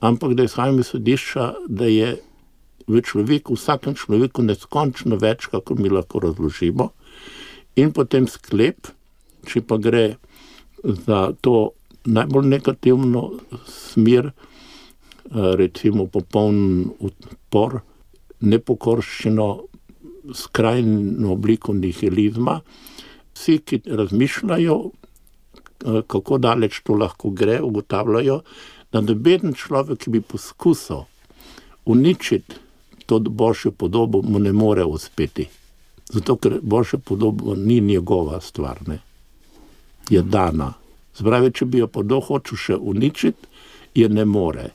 ampak 0.00 0.34
da 0.34 0.44
izhajamo 0.44 0.80
iz 0.80 0.86
sodišča, 0.86 1.52
da 1.68 1.84
je 1.84 2.16
v 2.86 3.02
človeku, 3.02 3.54
vsakem 3.54 3.94
človeku 3.94 4.42
neskončno 4.42 5.16
več, 5.20 5.46
kako 5.52 5.74
mi 5.74 5.92
lahko 5.92 6.24
razložimo. 6.24 6.88
In 7.78 7.92
potem 7.94 8.26
sklep, 8.26 8.90
če 9.46 9.62
pa 9.62 9.78
gre 9.78 10.18
za 10.82 11.28
to 11.44 11.72
najbolj 12.08 12.46
negativno 12.50 13.22
smer, 13.66 14.32
eh, 14.32 15.50
recimo 15.60 16.06
popoln 16.06 16.90
odpor, 17.00 17.80
nepokorščino, 18.40 19.48
skrajno 20.34 21.32
obliko 21.32 21.72
nihilizma. 21.72 22.60
Vsi, 23.34 23.58
ki 23.58 23.82
razmišljajo, 23.86 24.76
eh, 24.88 26.02
kako 26.06 26.38
daleč 26.38 26.82
to 26.82 26.94
lahko 26.94 27.30
gre, 27.30 27.60
ugotavljajo, 27.62 28.42
da 28.92 29.00
noben 29.00 29.54
človek, 29.54 29.98
ki 29.98 30.10
bi 30.10 30.20
poskusil 30.20 31.04
uničiti 31.84 32.54
to 33.06 33.18
božjo 33.20 33.70
podobo, 33.72 34.22
mu 34.22 34.38
ne 34.38 34.52
more 34.52 34.84
uspeti. 34.84 35.48
Zato, 36.08 36.36
ker 36.36 36.58
božja 36.62 36.98
podoba 36.98 37.54
ni 37.56 37.80
njegova 37.80 38.40
stvar, 38.40 38.80
ne? 38.88 38.98
je 40.10 40.22
dana. 40.22 40.72
Zbravi, 41.18 41.52
če 41.52 41.66
bi 41.68 41.82
jo 41.82 41.88
pa 41.92 42.02
dohočil 42.06 42.58
še 42.58 42.76
uničiti, 42.76 43.48
je 43.98 44.08
ne 44.08 44.24
more. 44.24 44.70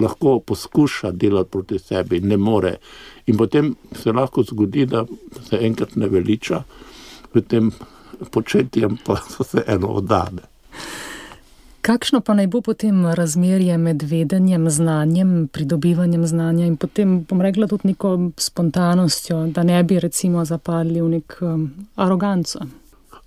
Lahko 0.00 0.38
poskuša 0.46 1.10
delati 1.12 1.50
proti 1.52 1.78
sebi, 1.78 2.20
ne 2.20 2.38
more. 2.40 2.76
In 3.26 3.36
potem 3.36 3.74
se 3.98 4.12
lahko 4.12 4.44
zgodi, 4.48 4.86
da 4.88 5.04
se 5.48 5.60
enkrat 5.60 5.96
ne 6.00 6.08
veliča, 6.08 6.62
v 7.34 7.42
tem 7.48 7.72
početjem 8.32 8.96
pa 9.04 9.18
se 9.50 9.64
eno 9.66 9.92
odane. 10.00 10.48
Kakšno 11.82 12.20
pa 12.20 12.34
naj 12.38 12.46
bo 12.46 12.60
potem 12.62 13.06
razmerje 13.18 13.74
med 13.78 14.02
vedenjem, 14.06 14.68
znanjem, 14.70 15.48
pridobivanjem 15.50 16.26
znanja 16.26 16.66
in 16.66 16.76
potem, 16.76 17.24
bom 17.26 17.40
rekla, 17.42 17.66
tudi 17.66 17.90
neko 17.90 18.12
spontanostjo, 18.38 19.46
da 19.50 19.64
ne 19.66 19.82
bi 19.82 19.98
recimo 20.00 20.44
zapadli 20.44 21.02
v 21.02 21.08
nek 21.16 21.36
um, 21.40 21.64
aroganco? 21.98 22.62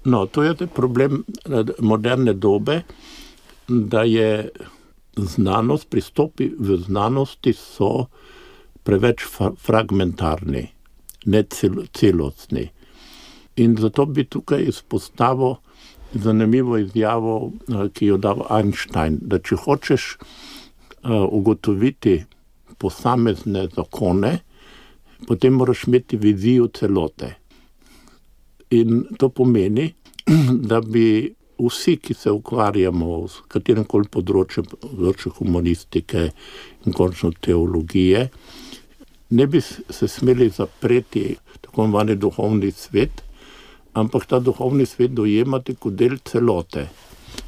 No, 0.06 0.26
to 0.26 0.44
je 0.44 0.68
problem 0.68 1.24
eh, 1.26 1.74
moderne 1.80 2.34
dobe, 2.34 2.82
da 3.68 4.04
je 4.04 4.50
znanost, 5.18 5.90
pristopi 5.90 6.48
v 6.60 6.78
znanosti 6.78 7.54
so 7.54 8.08
preveč 8.84 9.26
fragmentarni, 9.58 10.64
ne 11.26 11.44
celostni. 11.92 12.70
In 13.56 13.76
zato 13.80 14.06
bi 14.06 14.24
tukaj 14.24 14.64
izpostavil 14.64 15.56
zanimivo 16.24 16.78
izjavo, 16.78 17.52
ki 17.94 18.06
jo 18.06 18.18
dal 18.18 18.46
Einstein, 18.50 19.20
da 19.22 19.40
če 19.40 19.58
hočeš 19.66 20.10
ugotoviti 21.06 22.18
posamezne 22.78 23.68
zakone, 23.76 24.38
potem 25.28 25.54
moraš 25.54 25.86
imeti 25.88 26.18
vizijo 26.18 26.68
celote. 26.68 27.34
In 28.76 29.04
to 29.18 29.30
pomeni, 29.30 29.94
da 30.70 30.82
bi 30.82 31.34
vsi, 31.58 31.98
ki 31.98 32.14
se 32.14 32.32
ukvarjamo 32.32 33.28
s 33.28 33.46
katerim 33.48 33.86
koli 33.88 34.10
področjem, 34.12 34.68
področju 34.82 35.32
humanistike 35.38 36.30
in 36.86 36.96
končno 36.96 37.32
teologije, 37.42 38.28
ne 39.36 39.48
bi 39.48 39.62
se 39.62 40.08
smeli 40.08 40.50
zapreti 40.54 41.36
tako 41.62 41.86
imenovani 41.86 42.16
duhovni 42.20 42.72
svet, 42.72 43.25
ampak 43.96 44.28
ta 44.28 44.40
duhovni 44.40 44.86
svet 44.86 45.16
dojemati 45.16 45.76
kot 45.80 45.96
del 45.96 46.20
celote. 46.24 46.88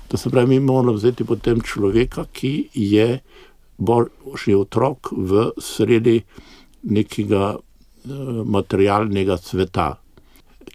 To 0.08 0.18
se 0.18 0.30
pravi, 0.30 0.56
mi 0.56 0.66
moramo 0.66 0.96
vzeti 0.96 1.28
potem 1.28 1.62
človeka, 1.62 2.26
ki 2.32 2.70
je 2.74 3.20
božji 3.78 4.56
otrok 4.56 5.12
v 5.12 5.52
sredi 5.60 6.22
nekega 6.88 7.58
materialnega 8.46 9.38
sveta, 9.38 9.98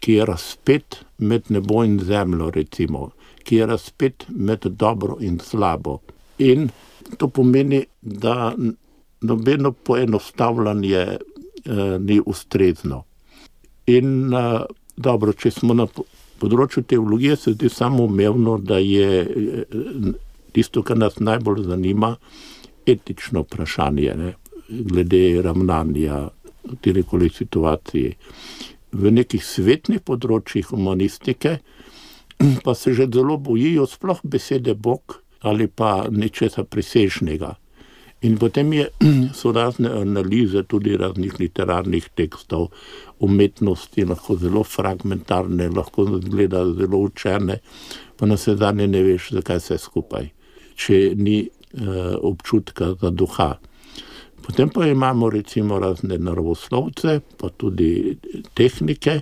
ki 0.01 0.13
je 0.13 0.27
razpet 0.27 0.99
med 1.19 1.49
nebo 1.49 1.85
in 1.85 1.99
zemljo, 2.01 2.51
recimo, 2.51 3.11
ki 3.43 3.57
je 3.57 3.67
razpet 3.67 4.27
med 4.29 4.67
dobro 4.77 5.17
in 5.21 5.39
slabo. 5.41 6.01
In 6.39 6.69
to 7.19 7.29
pomeni, 7.29 7.85
da 8.01 8.53
nobeno 9.21 9.73
poenostavljanje 9.73 10.99
eh, 10.99 11.19
ni 12.01 12.21
ustrezno. 12.27 13.05
In 13.87 14.35
eh, 14.35 14.61
dobro, 14.97 15.33
če 15.33 15.51
smo 15.51 15.75
na 15.75 15.87
področju 16.43 16.83
teologije, 16.89 17.37
se 17.37 17.55
zdi 17.57 17.71
samo 17.71 18.07
umevno, 18.11 18.59
da 18.59 18.79
je 18.83 19.23
eh, 19.23 20.13
tisto, 20.53 20.83
kar 20.83 20.99
nas 20.99 21.21
najbolj 21.21 21.67
zanima, 21.71 22.17
etično 22.87 23.45
vprašanje, 23.47 24.15
ne? 24.19 24.33
glede 24.69 25.43
ravnanja 25.43 26.29
v 26.65 26.77
kjerkoli 26.81 27.29
situaciji. 27.31 28.15
V 28.93 29.11
nekih 29.13 29.43
svetnih 29.45 30.03
področjih 30.05 30.69
humanistike 30.71 31.59
pa 32.65 32.75
se 32.75 32.95
že 32.97 33.09
zelo 33.13 33.37
bojijo 33.37 33.87
sploh 33.87 34.21
besede 34.25 34.75
Bog 34.75 35.19
ali 35.43 35.67
pa 35.67 36.07
nečesa 36.11 36.65
presežnega. 36.65 37.57
In 38.23 38.39
potem 38.39 38.73
je, 38.73 38.89
so 39.39 39.53
razne 39.53 39.91
analize 40.01 40.63
tudi 40.63 40.97
raznih 40.97 41.41
literarnih 41.41 42.09
tekstov, 42.15 42.69
umetnosti, 43.23 44.05
lahko 44.07 44.37
zelo 44.37 44.63
fragmentarne, 44.65 45.69
lahko 45.69 46.07
zgleda 46.21 46.65
zelo 46.79 47.03
učene, 47.09 47.59
pa 48.17 48.27
na 48.27 48.39
vse 48.39 48.57
zadnje 48.57 48.87
ne 48.87 49.03
veš, 49.03 49.33
zakaj 49.39 49.61
se 49.61 49.79
skupaj, 49.79 50.31
če 50.79 51.03
ni 51.19 51.43
uh, 51.49 52.15
občutka 52.23 52.95
za 53.01 53.11
duha. 53.11 53.53
Potem 54.43 54.71
pa 54.71 54.87
imamo 54.87 55.31
recimo 55.31 55.79
razne 55.79 56.19
naravoslovce, 56.19 57.21
pa 57.39 57.51
tudi 57.57 58.19
tehnike, 58.59 59.21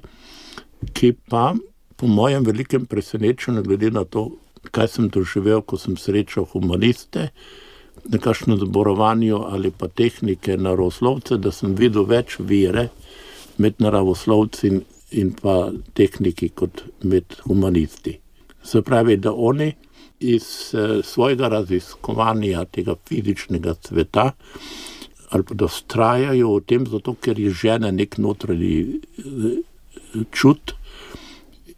ki 0.96 1.12
pa 1.28 1.52
po 1.96 2.08
mojem 2.08 2.44
velikem 2.44 2.86
presenečenju, 2.88 3.62
glede 3.62 3.90
na 3.92 4.04
to, 4.04 4.30
kaj 4.72 4.88
sem 4.88 5.08
doživel, 5.12 5.60
ko 5.60 5.76
sem 5.76 5.96
srečal 6.00 6.48
humaniste, 6.48 7.28
nekakšno 8.08 8.56
zborovanje 8.56 9.32
ali 9.32 9.70
pa 9.70 9.88
tehnike 9.88 10.56
naravoslovce, 10.56 11.36
da 11.36 11.52
sem 11.52 11.74
videl 11.74 12.06
več 12.08 12.38
vire 12.38 12.88
med 13.58 13.78
naravoslovci 13.78 14.66
in, 14.68 14.82
in 15.10 15.32
pa 15.36 15.70
tehniki 15.94 16.48
kot 16.48 16.84
med 17.02 17.36
humanisti. 17.44 18.18
Se 18.62 18.82
pravi, 18.82 19.16
da 19.16 19.32
oni 19.32 19.72
iz 20.20 20.74
eh, 20.74 21.00
svojega 21.04 21.48
raziskovanja 21.48 22.64
tega 22.64 22.94
fizičnega 23.08 23.74
sveta 23.84 24.32
ali 25.30 25.44
pa 25.44 25.54
da 25.54 25.64
ustrajajo 25.64 26.56
v 26.56 26.60
tem, 26.66 26.86
zato 26.86 27.14
ker 27.14 27.38
je 27.38 27.50
žena 27.54 27.90
nek 27.94 28.18
notranji 28.18 29.00
eh, 29.18 30.24
čut 30.32 30.74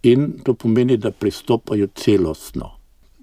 in 0.02 0.32
to 0.44 0.54
pomeni, 0.54 0.96
da 0.96 1.10
pristopajo 1.10 1.86
celostno, 1.94 2.70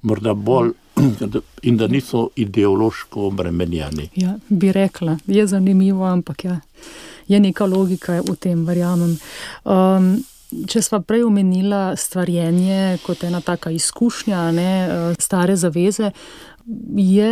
morda 0.01 0.33
bolj. 0.33 0.71
In 1.67 1.77
da 1.77 1.87
niso 1.87 2.29
ideološko 2.35 3.27
obremenjeni. 3.27 4.09
Ja, 4.15 4.37
bi 4.49 4.71
rekla, 4.71 5.17
je 5.27 5.47
zanimivo, 5.47 6.05
ampak 6.05 6.45
ja, 6.45 6.59
je 7.27 7.39
neka 7.39 7.65
logika 7.65 8.21
v 8.21 8.35
tem, 8.39 8.65
verjamem. 8.65 9.17
Um, 9.63 10.13
če 10.67 10.81
smo 10.81 11.01
prej 11.05 11.23
omenili 11.27 11.97
stvarjenje 11.97 12.97
kot 13.05 13.23
ena 13.23 13.41
taka 13.41 13.71
izkušnja, 13.71 14.51
ne, 14.51 14.71
eh, 14.85 15.15
stare 15.19 15.55
zaveze, 15.55 16.11
je 16.95 17.31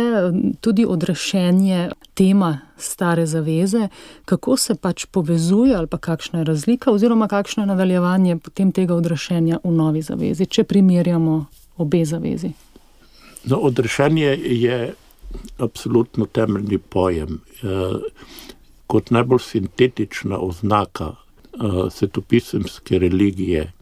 tudi 0.60 0.86
odrešenje 0.86 1.90
tema 2.14 2.58
stare 2.76 3.26
zaveze, 3.26 3.88
kako 4.24 4.56
se 4.56 4.74
pač 4.74 5.06
povezuje, 5.06 5.74
ali 5.74 5.86
pa 5.86 5.98
kakšna 5.98 6.38
je 6.38 6.44
razlika, 6.44 6.90
oziroma 6.90 7.28
kakšno 7.28 7.62
je 7.62 7.66
nadaljevanje 7.66 8.36
potem 8.36 8.72
tega 8.72 8.94
odrešenja 8.94 9.58
v 9.64 9.72
novi 9.72 10.02
zavezi, 10.02 10.46
če 10.46 10.64
primerjamo 10.64 11.44
obe 11.76 12.04
zavezi. 12.04 12.52
No, 13.50 13.56
odrešenje 13.56 14.38
je 14.44 14.94
absolutno 15.58 16.26
temeljni 16.26 16.78
pojem. 16.78 17.40
Eh, 17.62 17.68
kot 18.86 19.10
najbolj 19.10 19.38
sintetična 19.38 20.38
oznaka 20.38 21.12
eh, 21.14 21.90
svetopisemske 21.90 22.98
religije 22.98 23.72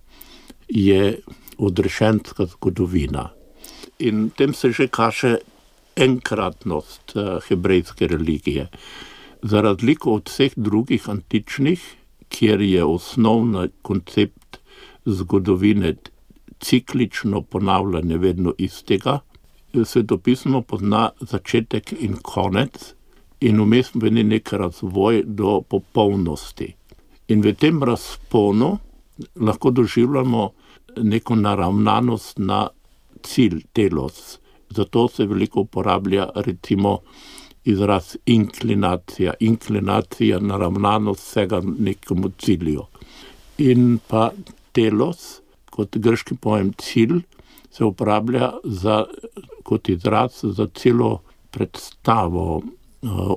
je 0.68 1.18
odrešenska 1.58 2.46
zgodovina 2.46 3.30
in 3.98 4.30
tem 4.30 4.54
se 4.54 4.70
že 4.72 4.88
kaže 4.88 5.38
enkratnost 5.96 7.16
uh, 7.16 7.40
hebrejske 7.48 8.06
religije. 8.06 8.68
Za 9.42 9.60
razliko 9.60 10.12
od 10.12 10.28
vseh 10.28 10.52
drugih 10.56 11.08
antičnih, 11.08 11.80
kjer 12.28 12.60
je 12.60 12.84
osnovni 12.84 13.68
koncept 13.82 14.58
zgodovine 15.06 15.94
ciklično 16.60 17.42
ponavljanje 17.42 18.18
vedno 18.18 18.52
istega, 18.58 19.20
svetopismo 19.84 20.62
pozna 20.62 21.10
začetek 21.20 21.92
in 22.00 22.16
konec 22.22 22.94
in 23.40 23.60
vmes 23.60 23.90
veni 23.94 24.24
nek 24.24 24.52
razvoj 24.52 25.22
do 25.26 25.60
popolnosti. 25.68 26.72
In 27.28 27.42
v 27.42 27.52
tem 27.54 27.82
razponu 27.82 28.78
lahko 29.40 29.70
doživljamo 29.70 30.50
neko 31.02 31.34
naravnanost 31.34 32.38
na 32.38 32.68
cilj, 33.22 33.62
telos. 33.72 34.38
Zato 34.70 35.08
se 35.08 35.26
veliko 35.26 35.60
uporablja 35.60 36.28
recimo 36.34 36.98
izraz 37.64 38.16
inklinacija, 38.26 39.34
inklinacija, 39.40 40.38
naravnanost 40.40 41.20
vsega 41.20 41.60
nekomu 41.78 42.30
cilju. 42.38 42.84
In 43.58 43.98
pa 44.08 44.30
telos, 44.72 45.40
kot 45.70 45.96
grški 45.96 46.36
pojem 46.36 46.72
cilj, 46.78 47.20
se 47.76 47.84
uporablja 47.84 48.52
za, 48.64 49.04
kot 49.62 49.88
izraz 49.88 50.40
za 50.42 50.66
celo 50.74 51.20
predstavo 51.50 52.56
uh, 52.56 52.62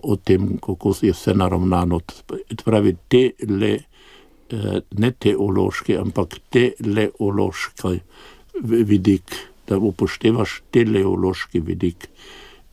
o 0.03 0.15
tem, 0.15 0.57
kako 0.57 0.93
je 1.01 1.11
vse 1.11 1.33
naravnano. 1.33 1.99
Pravi, 2.65 2.95
te 3.07 3.31
le, 3.49 3.75
uh, 4.53 4.79
ne 4.91 5.11
teološki, 5.11 5.97
ampak 5.97 6.39
teleološki 6.49 7.99
vidik 8.63 9.35
da 9.69 9.77
upoštevaš 9.77 10.61
teleološki 10.71 11.59
vidik 11.59 12.09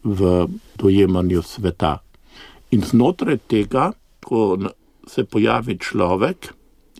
v 0.05 0.47
dojemanju 0.79 1.43
sveta. 1.43 1.99
In 2.71 2.83
znotraj 2.83 3.39
tega, 3.49 3.91
ko 4.25 4.59
se 5.07 5.25
pojavi 5.25 5.79
človek, 5.79 6.53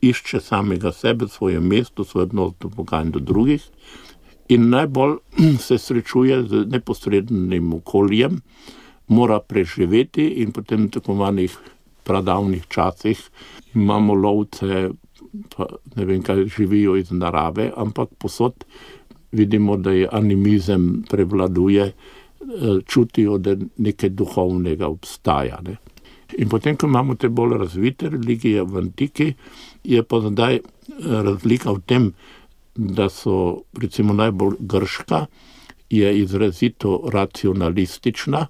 išče 0.03 0.41
samega 0.41 0.93
sebe, 0.93 1.29
svoje 1.29 1.61
mesto, 1.61 2.05
svoj 2.05 2.29
odnos 2.29 2.53
do 2.61 2.69
Boga 2.69 3.01
in 3.03 3.11
do 3.11 3.21
drugih, 3.21 3.65
in 4.49 4.69
najbolj 4.71 5.19
se 5.67 5.79
srečuje 5.79 6.43
z 6.43 6.65
neposrednim 6.71 7.73
okoljem, 7.75 8.41
mora 9.09 9.41
preživeti, 9.41 10.27
in 10.43 10.53
potem 10.53 10.87
v 10.87 10.99
tako 10.99 11.15
manjih 11.15 11.57
pradavnih 12.07 12.67
časih 12.69 13.21
imamo 13.75 14.15
lovce, 14.15 14.91
pa 15.57 15.67
ne 15.97 16.05
vem, 16.05 16.23
kaj 16.23 16.47
živijo 16.57 16.97
iz 16.97 17.11
narave, 17.11 17.71
ampak 17.77 18.15
posod 18.19 18.65
vidimo, 19.33 19.77
da 19.77 19.91
je 19.91 20.09
animizem 20.13 21.05
prevladuje, 21.11 21.87
eh, 21.87 22.79
čutijo, 22.87 23.39
da 23.39 23.57
nekaj 23.77 24.11
duhovnega 24.11 24.87
obstaja. 24.87 25.61
Ne. 25.65 25.77
In 26.39 26.49
potem, 26.49 26.77
ko 26.77 26.87
imamo 26.87 27.15
te 27.15 27.29
bolj 27.29 27.59
razvite 27.59 28.09
religije 28.09 28.63
v 28.63 28.79
antiki, 28.79 29.35
je 29.85 30.03
pa 30.03 30.21
zdaj 30.21 30.55
eh, 30.55 30.63
razlika 31.07 31.73
v 31.73 31.83
tem, 31.87 32.09
da 32.11 32.36
so 33.09 33.63
recimo 33.81 34.15
najbolj 34.15 34.57
grška, 34.61 35.27
je 35.91 36.19
izrazito 36.19 37.09
racionalistična. 37.13 38.47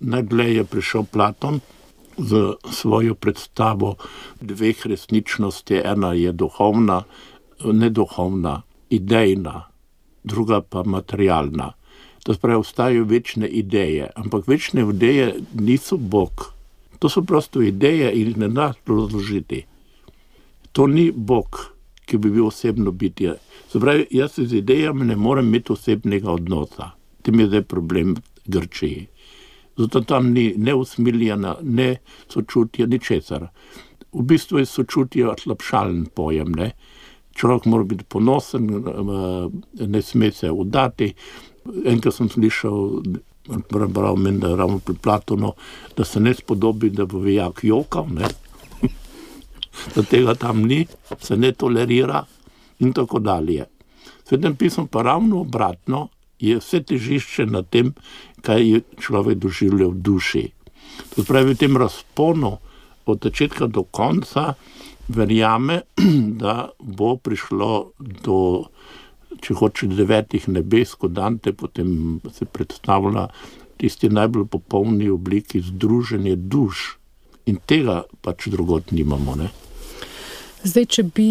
Najdlje 0.00 0.54
je 0.54 0.64
prišel 0.64 1.04
Platon 1.12 1.60
z 2.18 2.52
svojo 2.70 3.14
predstavo 3.14 3.94
dveh 4.40 4.86
resničnosti, 4.86 5.80
ena 5.84 6.12
je 6.12 6.32
duhovna, 6.32 7.02
ne 7.64 7.90
duhovna, 7.90 8.62
idejna, 8.90 9.62
druga 10.24 10.60
pa 10.60 10.82
materialna. 10.82 11.72
To 12.24 12.34
pravi, 12.40 12.56
obstajajo 12.56 13.04
večne 13.04 13.48
ideje, 13.48 14.10
ampak 14.16 14.48
večne 14.48 14.88
ideje 14.90 15.34
niso 15.54 15.96
Bog. 15.96 16.52
To 16.98 17.08
so 17.08 17.22
prosto 17.22 17.62
ideje 17.62 18.12
in 18.12 18.28
jih 18.28 18.36
ne 18.36 18.48
da 18.48 18.72
razložiti. 18.86 19.64
To 20.72 20.86
ni 20.86 21.10
Bog, 21.10 21.73
ki 22.06 22.18
bi 22.18 22.30
bil 22.30 22.46
osebno 22.46 22.92
bitje. 22.92 23.36
Pravi, 23.72 24.06
jaz 24.10 24.36
z 24.36 24.60
idejami 24.60 25.04
ne 25.04 25.16
morem 25.16 25.48
imeti 25.48 25.72
osebnega 25.72 26.30
odnosa. 26.30 26.90
Tem 27.22 27.40
je 27.40 27.46
zdaj 27.46 27.62
problem 27.62 28.14
Grčiji. 28.46 29.06
Zato 29.76 30.00
tam 30.00 30.30
ni 30.32 30.52
ne 30.56 30.74
usmiljena, 30.74 31.56
ne 31.62 31.96
sočutja, 32.28 32.86
ni 32.86 32.98
česar. 32.98 33.48
V 34.12 34.22
bistvu 34.22 34.58
je 34.58 34.66
sočutje 34.66 35.34
slabšalen 35.42 36.06
pojem. 36.14 36.52
Ne? 36.54 36.70
Človek 37.34 37.66
mora 37.66 37.84
biti 37.84 38.04
ponosen, 38.04 38.68
ne 39.80 40.02
sme 40.02 40.30
se 40.32 40.50
udati. 40.50 41.14
Enkrat 41.84 42.14
sem 42.14 42.28
slišal, 42.30 43.02
prebral 43.68 44.16
meni, 44.16 44.38
da 44.38 44.48
je 44.48 44.94
Platonu, 45.02 45.52
da 45.96 46.04
se 46.04 46.20
ne 46.20 46.34
spodobi, 46.34 46.90
da 46.90 47.06
bo 47.06 47.18
vijak 47.18 47.64
jokal, 47.64 48.06
ne? 48.12 48.28
Da 49.94 50.02
tega 50.02 50.34
tam 50.34 50.64
ni, 50.66 50.86
se 51.20 51.36
ne 51.36 51.52
tolerira 51.52 52.24
in 52.78 52.92
tako 52.92 53.18
dalje. 53.18 53.66
Svetem 54.24 54.56
pismo 54.56 54.86
pa 54.86 55.02
ravno 55.02 55.40
obratno, 55.40 56.08
je 56.38 56.58
vse 56.58 56.82
težišče 56.82 57.46
na 57.46 57.62
tem, 57.62 57.92
kaj 58.44 58.68
je 58.68 58.80
človek 59.00 59.38
doživljal 59.38 59.94
v 59.94 60.02
duši. 60.04 60.44
To 61.14 61.24
pravi, 61.24 61.54
v 61.54 61.58
tem 61.58 61.76
razponu 61.76 62.58
od 63.06 63.22
začetka 63.22 63.66
do 63.66 63.84
konca 63.84 64.54
verjame, 65.08 65.82
da 66.42 66.70
bo 66.78 67.16
prišlo 67.16 67.70
do, 67.98 68.38
če 69.40 69.56
hoče, 69.60 69.90
devetih 69.92 70.48
nebes, 70.48 70.94
kot 70.98 71.14
Dante 71.16 71.52
potem 71.52 72.20
se 72.32 72.44
predstavlja 72.44 73.28
tisti 73.80 74.08
najbolj 74.08 74.46
popolni 74.50 75.10
obliki 75.10 75.60
združenje 75.60 76.36
duš. 76.36 76.98
In 77.46 77.60
tega 77.66 78.02
pač 78.24 78.48
drugot 78.48 78.92
nimamo. 78.92 79.36
Ne? 79.36 79.50
Zdaj, 80.64 80.84
če 80.88 81.02
bi 81.12 81.26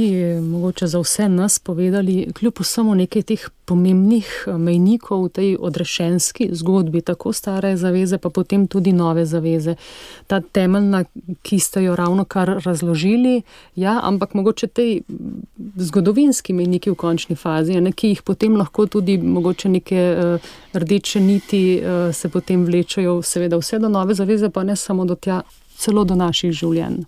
mogoče 0.46 0.86
za 0.88 1.00
vse 1.02 1.26
nas 1.30 1.56
povedali, 1.60 2.28
kljub 2.38 2.60
vsemu 2.62 2.94
nekaj 3.00 3.24
teh 3.32 3.46
pomembnih 3.66 4.28
eh, 4.46 4.58
mejnikov 4.62 5.24
v 5.24 5.32
tej 5.34 5.50
odrešenski 5.58 6.52
zgodbi, 6.54 7.02
tako 7.02 7.34
stare 7.34 7.72
zaveze, 7.78 8.20
pa 8.22 8.30
potem 8.30 8.68
tudi 8.70 8.94
nove 8.94 9.26
zaveze, 9.26 9.74
ta 10.30 10.38
temeljna, 10.38 11.02
ki 11.42 11.60
ste 11.60 11.82
jo 11.88 11.96
ravno 11.98 12.28
kar 12.30 12.60
razložili, 12.62 13.42
ja, 13.76 13.98
ampak 14.04 14.38
mogoče 14.38 14.68
tej 14.68 15.02
zgodovinski 15.82 16.54
mejniki 16.54 16.94
v 16.94 17.00
končni 17.02 17.36
fazi, 17.36 17.82
ne, 17.82 17.90
ki 17.90 18.14
jih 18.14 18.22
potem 18.22 18.54
lahko 18.60 18.86
tudi 18.86 19.18
mogoče 19.18 19.74
neke 19.80 20.06
uh, 20.14 20.54
rdeče 20.78 21.20
niti 21.20 21.64
uh, 21.82 22.14
se 22.14 22.30
potem 22.30 22.70
vlečajo, 22.70 23.22
seveda 23.26 23.58
vse 23.58 23.82
do 23.82 23.90
nove 23.90 24.14
zaveze, 24.14 24.54
pa 24.54 24.64
ne 24.64 24.76
samo 24.76 25.10
do 25.10 25.16
tja, 25.16 25.42
celo 25.84 26.06
do 26.08 26.16
naših 26.16 26.54
življenj. 26.56 27.04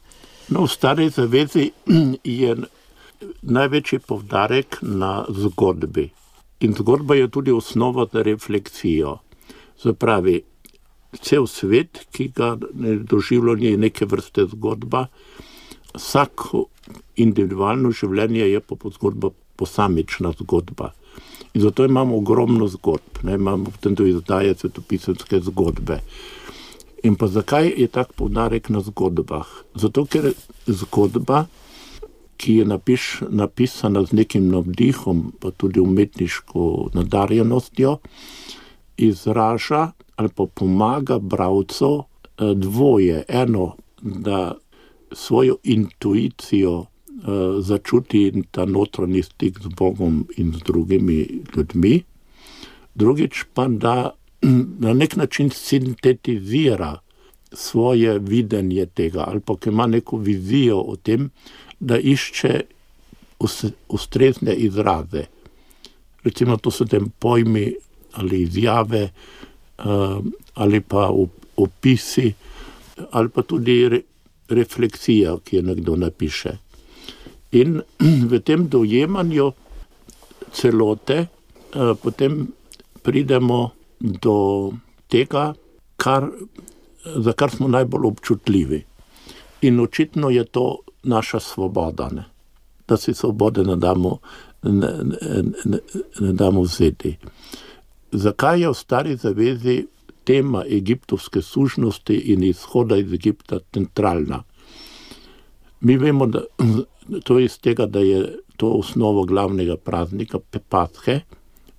No, 0.53 0.65
v 0.65 0.71
stari 0.71 1.09
zavezi 1.09 1.69
je 2.41 2.55
največji 3.41 4.01
povdarek 4.05 4.81
na 4.81 5.25
zgodbi. 5.29 6.09
In 6.65 6.75
zgodba 6.77 7.17
je 7.17 7.31
tudi 7.31 7.51
osnova 7.51 8.05
za 8.11 8.23
refleksijo. 8.23 9.17
Zapravi, 9.81 10.41
cel 11.21 11.47
svet, 11.47 12.05
ki 12.11 12.29
ga 12.35 12.55
doživljamo, 13.11 13.63
je 13.63 13.77
neke 13.77 14.05
vrste 14.05 14.45
zgodba, 14.51 15.07
vsako 15.95 16.65
individualno 17.21 17.91
življenje 17.91 18.47
je 18.51 18.61
pa 18.61 18.77
zgodba, 18.93 19.31
posamična 19.55 20.33
zgodba. 20.39 20.91
In 21.55 21.61
zato 21.63 21.85
imamo 21.87 22.17
ogromno 22.17 22.67
zgodb, 22.67 23.23
ne 23.23 23.37
imamo 23.39 23.71
potem 23.71 23.95
tudi 23.95 24.11
izdaje 24.11 24.55
svetopisanske 24.59 25.39
zgodbe. 25.47 26.01
In 27.05 27.15
pa 27.15 27.27
zakaj 27.29 27.69
je 27.77 27.87
tak 27.87 28.15
poudarek 28.17 28.69
na 28.73 28.81
zgodbah? 28.81 29.45
Zato, 29.77 30.05
ker 30.09 30.31
zgodba, 30.65 31.45
ki 32.41 32.59
je 32.59 32.65
napiš, 32.65 33.03
napisana 33.29 34.01
z 34.05 34.17
nekim 34.17 34.49
navdihom, 34.49 35.29
pa 35.39 35.53
tudi 35.53 35.79
umetniško 35.79 36.89
nadarjenostjo, 36.97 37.99
izraža 38.97 39.91
ali 40.15 40.29
pa 40.31 40.45
pomaga 40.47 41.19
bralcu 41.19 42.03
eh, 42.03 42.53
dvoje. 42.55 43.23
Eno, 43.27 43.75
da 44.01 44.55
svojo 45.11 45.57
intuicijo 45.63 46.73
uh, 46.79 46.85
začuti 47.59 48.43
ta 48.51 48.65
notranji 48.65 49.23
stik 49.23 49.59
z 49.59 49.67
Bogom 49.77 50.27
in 50.37 50.53
z 50.53 50.63
drugimi 50.65 51.41
ljudmi, 51.55 52.03
drugič 52.95 53.43
pa 53.53 53.67
da 53.67 54.11
na 54.79 54.93
nek 54.93 55.15
način 55.15 55.49
sintetizira 55.49 56.99
svoje 57.53 58.19
videnje 58.19 58.85
tega, 58.85 59.23
ali 59.27 59.39
pa 59.39 59.53
ima 59.65 59.87
neko 59.87 60.17
vizijo 60.17 60.79
o 60.79 60.95
tem, 60.95 61.29
da 61.79 61.97
išče 61.97 62.61
ustrezne 63.89 64.53
izraze. 64.53 65.25
Recimo, 66.23 66.57
to 66.57 66.71
so 66.71 66.85
tem 66.85 67.09
pojmi 67.19 67.73
ali 68.11 68.41
izjave, 68.41 69.09
uh, 69.77 70.23
ali 70.53 70.81
pa 70.81 71.11
opisi, 71.57 72.33
ali 73.11 73.29
pa 73.29 73.41
tudi 73.41 73.89
re, 73.89 74.01
refleksija, 74.49 75.37
ki 75.43 75.55
jo 75.55 75.61
nekdo 75.61 75.95
napiše. 75.95 76.57
In 77.51 77.81
v 78.31 78.39
tem 78.39 78.67
dojemanju 78.69 79.51
celote, 80.53 81.25
uh, 81.25 81.97
potem 82.01 82.47
pridemo 83.03 83.74
do 83.99 84.71
tega, 85.07 85.53
kar, 85.97 86.29
za 87.15 87.33
kar 87.33 87.51
smo 87.51 87.67
najbolj 87.67 88.05
občutljivi. 88.05 88.83
In 89.61 89.79
očitno 89.79 90.29
je 90.29 90.43
to 90.43 90.77
naša 91.03 91.39
svoboda, 91.39 92.09
ne? 92.09 92.25
da 92.87 92.97
si 92.97 93.13
svobode 93.13 93.63
ne 93.63 93.75
damo, 93.75 94.17
ne, 94.63 94.71
ne, 95.03 95.43
ne, 95.65 95.79
ne 96.19 96.33
damo 96.33 96.61
vzeti. 96.61 97.17
Zakaj 98.11 98.61
je 98.61 98.69
v 98.69 98.73
stari 98.73 99.15
zavezi 99.15 99.85
tema 100.23 100.63
egiptovske 100.69 101.41
služnosti 101.41 102.15
in 102.15 102.43
izhoda 102.43 102.97
iz 102.97 103.13
Egipta 103.13 103.59
centralna? 103.73 104.43
Mi 105.79 105.97
vemo, 105.97 106.25
da 106.25 106.41
to 107.23 107.39
je 107.39 107.45
iz 107.45 107.59
tega, 107.59 107.85
da 107.85 107.99
je 107.99 108.37
to 108.57 108.69
osnovo 108.69 109.23
glavnega 109.23 109.77
praznika 109.77 110.39
Pepathe, 110.39 111.19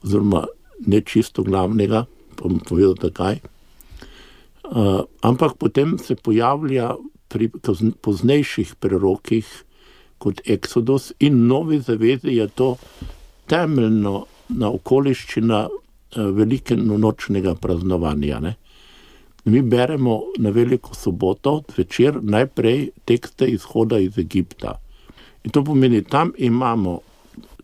oziroma 0.03 0.45
ne 0.87 1.01
čisto 1.01 1.43
glavnega, 1.43 2.05
bom 2.37 2.61
povedal, 2.61 2.97
zakaj. 3.01 3.41
Uh, 4.67 5.07
ampak 5.23 5.57
potem 5.59 5.95
se 5.99 6.17
pojavlja 6.19 6.97
pri 7.29 7.49
poznejših 8.03 8.75
prerokih 8.83 9.47
kot 10.19 10.41
Exodus 10.43 11.12
in 11.23 11.47
novi 11.47 11.79
zavezi 11.81 12.35
je 12.35 12.49
to 12.49 12.77
temeljno 13.47 14.27
na 14.49 14.71
okoliščina 14.75 15.61
uh, 15.69 16.31
velike 16.35 16.77
nočnega 16.77 17.55
praznovanja. 17.55 18.41
Ne? 18.41 18.57
Mi 19.45 19.62
beremo 19.62 20.21
na 20.43 20.51
veliko 20.51 20.95
soboto 20.95 21.61
zvečer 21.75 22.19
najprej 22.23 22.91
tekste 23.05 23.47
izhoda 23.47 23.99
iz 24.03 24.19
Egipta. 24.19 24.81
In 25.45 25.55
to 25.55 25.62
pomeni, 25.65 26.03
tam 26.03 26.33
imamo 26.39 27.01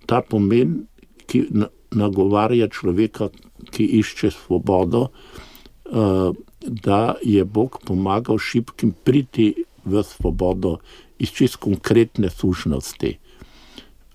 ta 0.07 0.21
pomen, 0.23 0.85
ki 1.27 1.49
nagovarja 1.95 2.69
človeka, 2.69 3.29
ki 3.71 3.85
išče 3.85 4.31
svobodo, 4.31 5.09
eh, 5.09 6.33
da 6.63 7.15
je 7.23 7.45
Bog 7.45 7.79
pomagal 7.85 8.39
šibkim 8.39 8.95
priti 9.05 9.55
v 9.85 10.03
svobodo 10.03 10.79
iz 11.19 11.31
čist 11.31 11.57
konkretne 11.57 12.31
služnosti. 12.31 13.19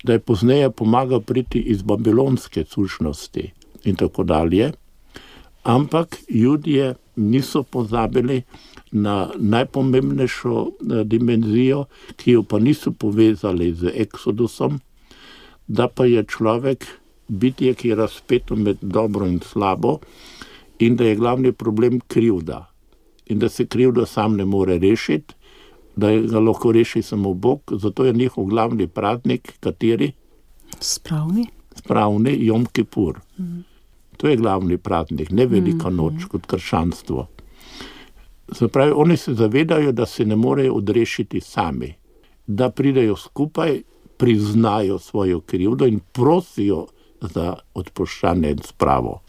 Da 0.04 0.12
je 0.12 0.18
pozneje 0.18 0.70
pomagal 0.70 1.20
priti 1.20 1.58
iz 1.60 1.82
babilonske 1.82 2.64
služnosti 2.64 3.52
in 3.84 3.96
tako 3.96 4.24
dalje. 4.24 4.72
Ampak 5.62 6.16
ljudje 6.30 6.94
niso 7.16 7.62
pozabili 7.62 8.42
na 8.92 9.30
najpomembnejšo 9.36 10.66
eh, 10.66 11.04
dimenzijo, 11.04 11.84
ki 12.16 12.30
jo 12.30 12.42
pa 12.42 12.58
niso 12.58 12.92
povezali 12.92 13.72
z 13.74 13.92
Exodusom, 13.94 14.78
da 15.66 15.88
pa 15.88 16.06
je 16.06 16.24
človek 16.24 16.86
bitje, 17.28 17.74
ki 17.74 17.88
je 17.88 17.94
razpeto 17.94 18.56
med 18.56 18.78
dobro 18.80 19.26
in 19.26 19.40
slabo, 19.40 19.98
in 20.78 20.96
da 20.96 21.04
je 21.04 21.16
glavni 21.16 21.52
problem 21.52 22.00
krivda. 22.00 22.66
In 23.26 23.38
da 23.38 23.48
se 23.48 23.66
krivda 23.66 24.06
sam 24.06 24.36
ne 24.36 24.44
more 24.44 24.78
rešiti, 24.78 25.34
da 25.96 26.10
ga 26.16 26.40
lahko 26.40 26.72
reši 26.72 27.02
samo 27.02 27.34
Bog, 27.34 27.60
zato 27.72 28.04
je 28.04 28.12
njihov 28.12 28.44
glavni 28.44 28.86
praznik, 28.86 29.52
kateri? 29.60 30.12
Spravni. 30.80 31.46
Spravni, 31.74 32.36
Jom 32.46 32.66
Kipur. 32.66 33.18
Mm. 33.38 33.64
To 34.16 34.28
je 34.28 34.36
glavni 34.36 34.78
praznik, 34.78 35.30
ne 35.30 35.46
velika 35.46 35.90
mm. 35.90 35.96
noč 35.96 36.24
kot 36.30 36.46
krščanstvo. 36.46 37.26
Zapravi, 38.48 38.92
oni 38.94 39.16
se 39.16 39.34
zavedajo, 39.34 39.92
da 39.92 40.06
se 40.06 40.24
ne 40.24 40.36
morejo 40.36 40.74
odrešiti 40.74 41.40
sami, 41.40 41.94
da 42.46 42.70
pridejo 42.70 43.16
skupaj 43.16 43.82
priznajo 44.16 44.98
svojo 44.98 45.40
krivdo 45.40 45.86
in 45.86 46.00
prosijo 46.12 46.86
za 47.20 47.54
odpuščanje 47.74 48.50
in 48.50 48.62
spravo. 48.66 49.20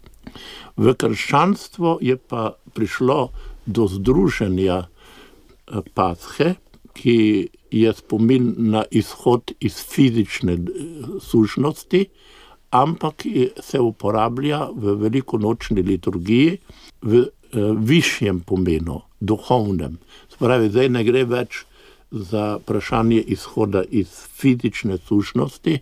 V 0.76 0.94
krščanstvo 0.94 1.98
je 2.00 2.16
pa 2.16 2.54
prišlo 2.74 3.30
do 3.66 3.86
združenja 3.90 4.86
eh, 4.86 5.80
Pashe, 5.94 6.54
ki 6.94 7.48
je 7.70 7.92
spomin 7.94 8.54
na 8.72 8.84
izhod 8.90 9.52
iz 9.60 9.78
fizične 9.82 10.52
eh, 10.52 10.62
sužnosti, 11.20 12.04
ampak 12.70 13.26
se 13.62 13.80
uporablja 13.80 14.68
v 14.74 14.94
velikonočni 14.94 15.82
liturgiji 15.82 16.58
v 17.02 17.24
eh, 17.24 17.28
višjem 17.76 18.40
pomenu, 18.40 19.00
duhovnem. 19.20 19.98
Spravi, 20.30 20.70
zdaj 20.70 20.88
ne 20.88 21.04
gre 21.04 21.24
več 21.24 21.64
za 22.10 22.56
vprašanje 22.62 23.20
izhoda 23.20 23.82
iz 23.90 24.08
fizične 24.34 24.98
sužnosti, 24.98 25.78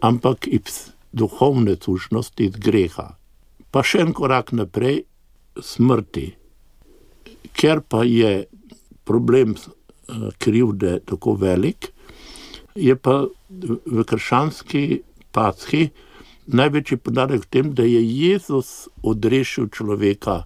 ampak 0.00 0.48
iz 0.48 0.93
duhovne 1.14 1.76
sužnosti, 1.80 2.50
iz 2.50 2.58
greha. 2.58 3.14
Pa 3.70 3.82
še 3.86 4.02
en 4.04 4.12
korak 4.14 4.52
naprej, 4.52 5.04
smrti. 5.62 6.32
Ker 7.54 7.82
pa 7.86 8.02
je 8.06 8.46
problem 9.06 9.54
eh, 9.54 10.30
krivde 10.38 10.98
tako 11.06 11.36
velik, 11.38 11.92
je 12.74 12.96
pa 12.98 13.22
v 13.50 14.02
krščanski 14.02 15.02
paschi 15.30 15.88
največji 16.46 16.98
podarek 16.98 17.44
v 17.46 17.50
tem, 17.50 17.70
da 17.74 17.86
je 17.86 18.02
Jezus 18.02 18.88
odrešil 19.02 19.70
človeka, 19.72 20.44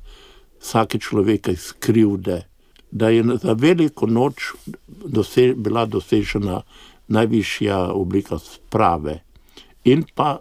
vsake 0.61 0.99
človeka 0.99 1.55
iz 1.55 1.73
krivde, 1.73 2.45
da 2.91 3.09
je 3.09 3.25
za 3.43 3.55
veliko 3.59 4.07
noč 4.07 4.53
dose, 4.87 5.55
bila 5.57 5.87
dosežena 5.87 6.63
najvišja 7.09 7.93
oblika 7.93 8.39
sprave. 8.39 9.23
In 9.85 10.05
pa 10.15 10.39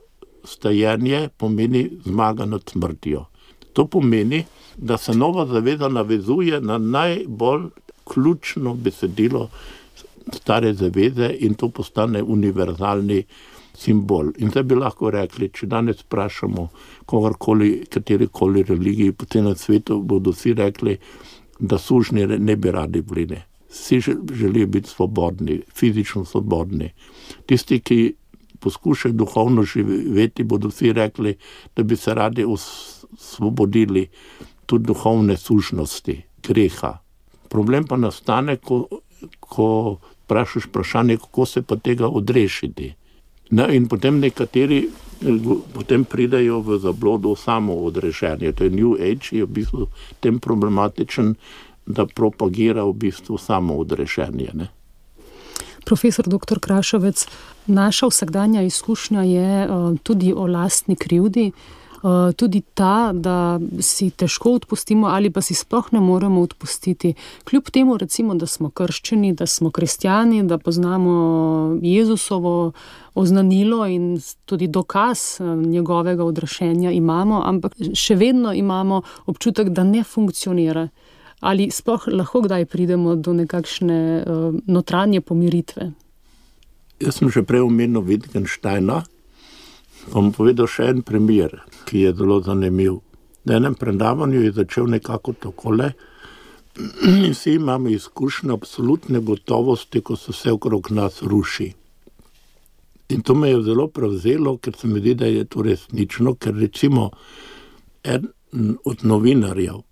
stajenje 0.47 1.29
pomeni 1.37 1.89
zmaga 2.05 2.45
nad 2.45 2.61
smrtjo. 2.69 3.25
To 3.73 3.85
pomeni, 3.85 4.45
da 4.77 4.97
se 4.97 5.13
nova 5.13 5.45
zaveza 5.45 5.87
navezuje 5.87 6.61
na 6.61 6.77
najbolj 6.77 7.69
ključno 8.13 8.73
besedilo 8.73 9.49
stare 10.33 10.73
zaveze 10.73 11.35
in 11.39 11.53
to 11.53 11.69
postane 11.69 12.23
univerzalni 12.23 13.23
simbol. 13.77 14.31
In 14.37 14.49
zdaj 14.49 14.63
bi 14.63 14.75
lahko 14.75 15.11
rekli, 15.13 15.49
če 15.53 15.69
danes 15.69 16.01
vprašamo 16.03 16.67
kogarkoli, 17.05 17.71
kateri 17.89 18.27
koli 18.27 18.63
religiji 18.63 19.13
po 19.13 19.25
celem 19.25 19.55
svetu, 19.55 20.01
bodo 20.01 20.33
vsi 20.33 20.53
rekli, 20.57 20.97
da 21.59 21.77
sužnji 21.77 22.25
ne 22.37 22.55
bi 22.55 22.71
radi 22.71 23.01
bili. 23.01 23.39
Vsi 23.69 23.99
želijo 24.33 24.67
biti 24.67 24.89
svobodni, 24.89 25.61
fizično 25.75 26.25
svobodni. 26.25 26.89
Tisti, 27.45 27.79
ki 27.79 27.99
poskušajo 28.59 29.13
duhovno 29.13 29.63
živeti, 29.63 30.43
bodo 30.43 30.67
vsi 30.67 30.93
rekli, 30.93 31.35
da 31.75 31.83
bi 31.83 31.95
se 31.95 32.13
radi 32.13 32.45
osvobodili 32.45 34.07
tudi 34.65 34.85
duhovne 34.85 35.37
sužnosti, 35.37 36.21
greha. 36.47 36.97
Problem 37.49 37.87
pa 37.87 37.97
nastane, 37.97 38.57
ko, 38.57 38.87
ko 39.39 39.97
vprašaš 40.23 40.65
vprašanje, 40.65 41.17
kako 41.17 41.45
se 41.45 41.61
pa 41.61 41.75
tega 41.75 42.07
odrešiti. 42.07 42.93
No, 43.49 43.69
in 43.71 43.87
potem 43.87 44.19
nekateri 44.19 44.87
potem 45.73 46.05
pridejo 46.05 46.61
v 46.61 46.77
zablodo 46.77 47.35
samo 47.35 47.73
odrešenje. 47.73 48.53
To 48.53 48.63
je 48.63 48.69
New 48.69 48.93
Age, 48.93 49.29
ki 49.29 49.37
je 49.37 49.45
v 49.45 49.51
bistvu 49.51 49.87
tem 50.19 50.39
problematičen, 50.39 51.35
da 51.87 52.05
propagira 52.05 52.83
v 52.85 52.93
bistvu 52.93 53.37
samo 53.37 53.77
odrešenje. 53.81 54.49
Ne? 54.53 54.67
Profesor 55.87 56.27
dr. 56.27 56.59
Krašovec, 56.59 57.27
naša 57.71 58.11
vsakdanja 58.11 58.61
izkušnja 58.67 59.23
je 59.23 59.67
uh, 59.67 59.97
tudi 60.03 60.33
o 60.35 60.47
lastni 60.47 60.95
krivdi. 60.95 61.51
Uh, 61.51 62.33
tudi 62.35 62.61
ta, 62.61 63.11
da 63.13 63.59
si 63.81 64.09
težko 64.09 64.51
odpustimo, 64.59 65.07
ali 65.07 65.31
pa 65.33 65.41
si 65.41 65.55
sploh 65.55 65.87
ne 65.91 65.99
moremo 65.99 66.41
odpustiti. 66.41 67.13
Kljub 67.49 67.71
temu, 67.71 67.97
recimo, 67.97 68.35
da 68.35 68.45
smo 68.45 68.69
krščeni, 68.69 69.33
da 69.33 69.47
smo 69.47 69.71
kristijani, 69.71 70.43
da 70.43 70.57
poznamo 70.57 71.79
Jezusovo 71.81 72.71
oznanilo 73.15 73.87
in 73.87 74.21
tudi 74.45 74.67
dokaz 74.67 75.19
eh, 75.39 75.43
njegovega 75.55 76.23
odrešenja 76.23 76.91
imamo, 76.91 77.41
ampak 77.45 77.73
še 77.93 78.15
vedno 78.15 78.53
imamo 78.53 79.01
občutek, 79.25 79.69
da 79.69 79.83
ne 79.83 80.03
funkcionira. 80.03 80.87
Ali 81.39 81.69
sploh 81.71 82.07
lahko 82.07 82.41
kdaj 82.41 82.65
pridemo 82.65 83.15
do 83.15 83.33
nekakšne 83.33 84.23
uh, 84.25 84.55
notranje 84.65 85.21
pomiritve? 85.21 85.91
Jaz 86.99 87.19
sem 87.19 87.29
že 87.29 87.45
prej 87.45 87.61
omenil 87.61 88.01
Wittgensteina. 88.01 89.05
Bom 90.09 90.31
povedal 90.33 90.65
še 90.65 90.87
en 90.89 91.03
primer, 91.05 91.61
ki 91.85 92.07
je 92.07 92.13
zelo 92.15 92.39
zanimiv. 92.41 93.03
Na 93.45 93.59
enem 93.59 93.75
predavanju 93.75 94.41
je 94.41 94.55
začel 94.55 94.87
nekako 94.89 95.35
takole. 95.37 95.93
Vsi 96.77 97.57
imamo 97.57 97.89
izkušnje 97.89 98.53
absolutne 98.53 99.19
gotovosti, 99.19 100.01
ko 100.01 100.15
se 100.15 100.31
vse 100.31 100.51
okrog 100.51 100.89
nas 100.91 101.21
ruši. 101.21 101.73
In 103.09 103.21
to 103.21 103.35
me 103.35 103.49
je 103.49 103.61
zelo 103.63 103.87
prevzelo, 103.87 104.57
ker 104.57 104.75
se 104.75 104.87
mi 104.87 104.99
zdi, 104.99 105.13
da 105.13 105.25
je 105.25 105.45
to 105.45 105.61
resnično. 105.61 106.35
Ker 106.35 106.55
recimo 106.55 107.11
en 108.03 108.27
od 108.85 109.03
novinarjev, 109.03 109.83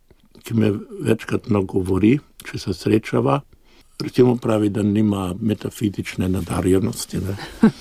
ki 0.45 0.53
me 0.53 0.71
večkrat 1.01 1.49
nagovori, 1.49 2.19
če 2.45 2.59
se 2.61 2.73
srečava, 2.73 3.39
recimo 4.01 4.35
pravi, 4.37 4.69
da 4.69 4.83
nima 4.83 5.33
metafizične 5.41 6.29
nadarjenosti. 6.29 7.17
Ne? 7.17 7.37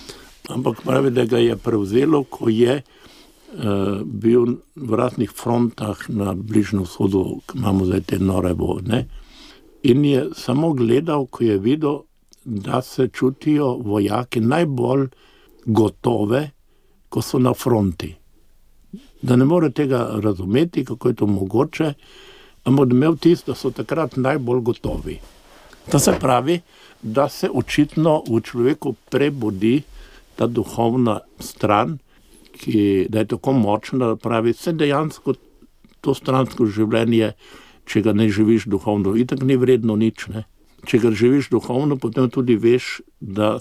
Ampak 0.55 0.83
pravi, 0.85 1.11
da 1.11 1.25
ga 1.25 1.39
je 1.39 1.57
prevzelo, 1.57 2.23
ko 2.25 2.49
je 2.49 2.81
uh, 2.81 4.01
bil 4.05 4.57
v 4.77 5.01
raznih 5.01 5.31
frontah 5.31 6.09
na 6.09 6.35
Bližnjem 6.35 6.87
vzhodu, 6.89 7.25
ki 7.47 7.59
imamo 7.61 7.89
zdaj 7.89 8.03
te 8.12 8.19
nore 8.19 8.53
vode. 8.57 9.05
In 9.85 10.05
je 10.05 10.29
samo 10.37 10.73
gledal, 10.73 11.27
ko 11.27 11.45
je 11.45 11.59
videl, 11.59 12.03
da 12.45 12.83
se 12.83 13.09
čutijo 13.09 13.77
vojaki 13.85 14.41
najbolj 14.41 15.09
gotove, 15.67 16.51
ko 17.09 17.23
so 17.23 17.39
na 17.39 17.55
fronti. 17.55 18.15
Da 19.23 19.37
ne 19.37 19.45
more 19.45 19.71
tega 19.71 20.21
razumeti, 20.21 20.85
kako 20.85 21.09
je 21.09 21.15
to 21.15 21.27
mogoče, 21.27 21.93
ampak 22.65 22.93
imel 22.93 23.17
tisto, 23.17 23.53
da 23.53 23.59
so 23.59 23.71
takrat 23.71 24.17
najbolj 24.17 24.61
gotovi. 24.61 25.19
To 25.91 25.99
se 25.99 26.15
pravi, 26.21 26.61
da 27.03 27.29
se 27.29 27.51
očitno 27.51 28.23
v 28.29 28.41
človeku 28.41 28.95
prebudi 29.11 29.83
ta 30.37 30.47
duhovna 30.47 31.21
stran, 31.41 31.99
ki 32.55 33.07
je 33.12 33.25
tako 33.29 33.53
močna, 33.53 34.15
da 34.15 34.17
pravi, 34.17 34.55
da 34.55 34.59
se 34.59 34.73
dejansko 34.73 35.35
to 36.01 36.15
stransko 36.15 36.67
življenje, 36.67 37.35
če 37.85 38.01
ga 38.01 38.12
ne 38.17 38.29
živiš 38.33 38.67
duhovno, 38.73 39.12
itak 39.17 39.45
ni 39.45 39.57
vredno 39.61 39.97
nič. 39.97 40.29
Ne? 40.33 40.45
če 40.85 41.01
ga 41.01 41.12
živiš 41.17 41.51
duhovno, 41.53 41.97
potem 42.01 42.29
tudi 42.33 42.57
veš, 42.61 43.01
da 43.21 43.57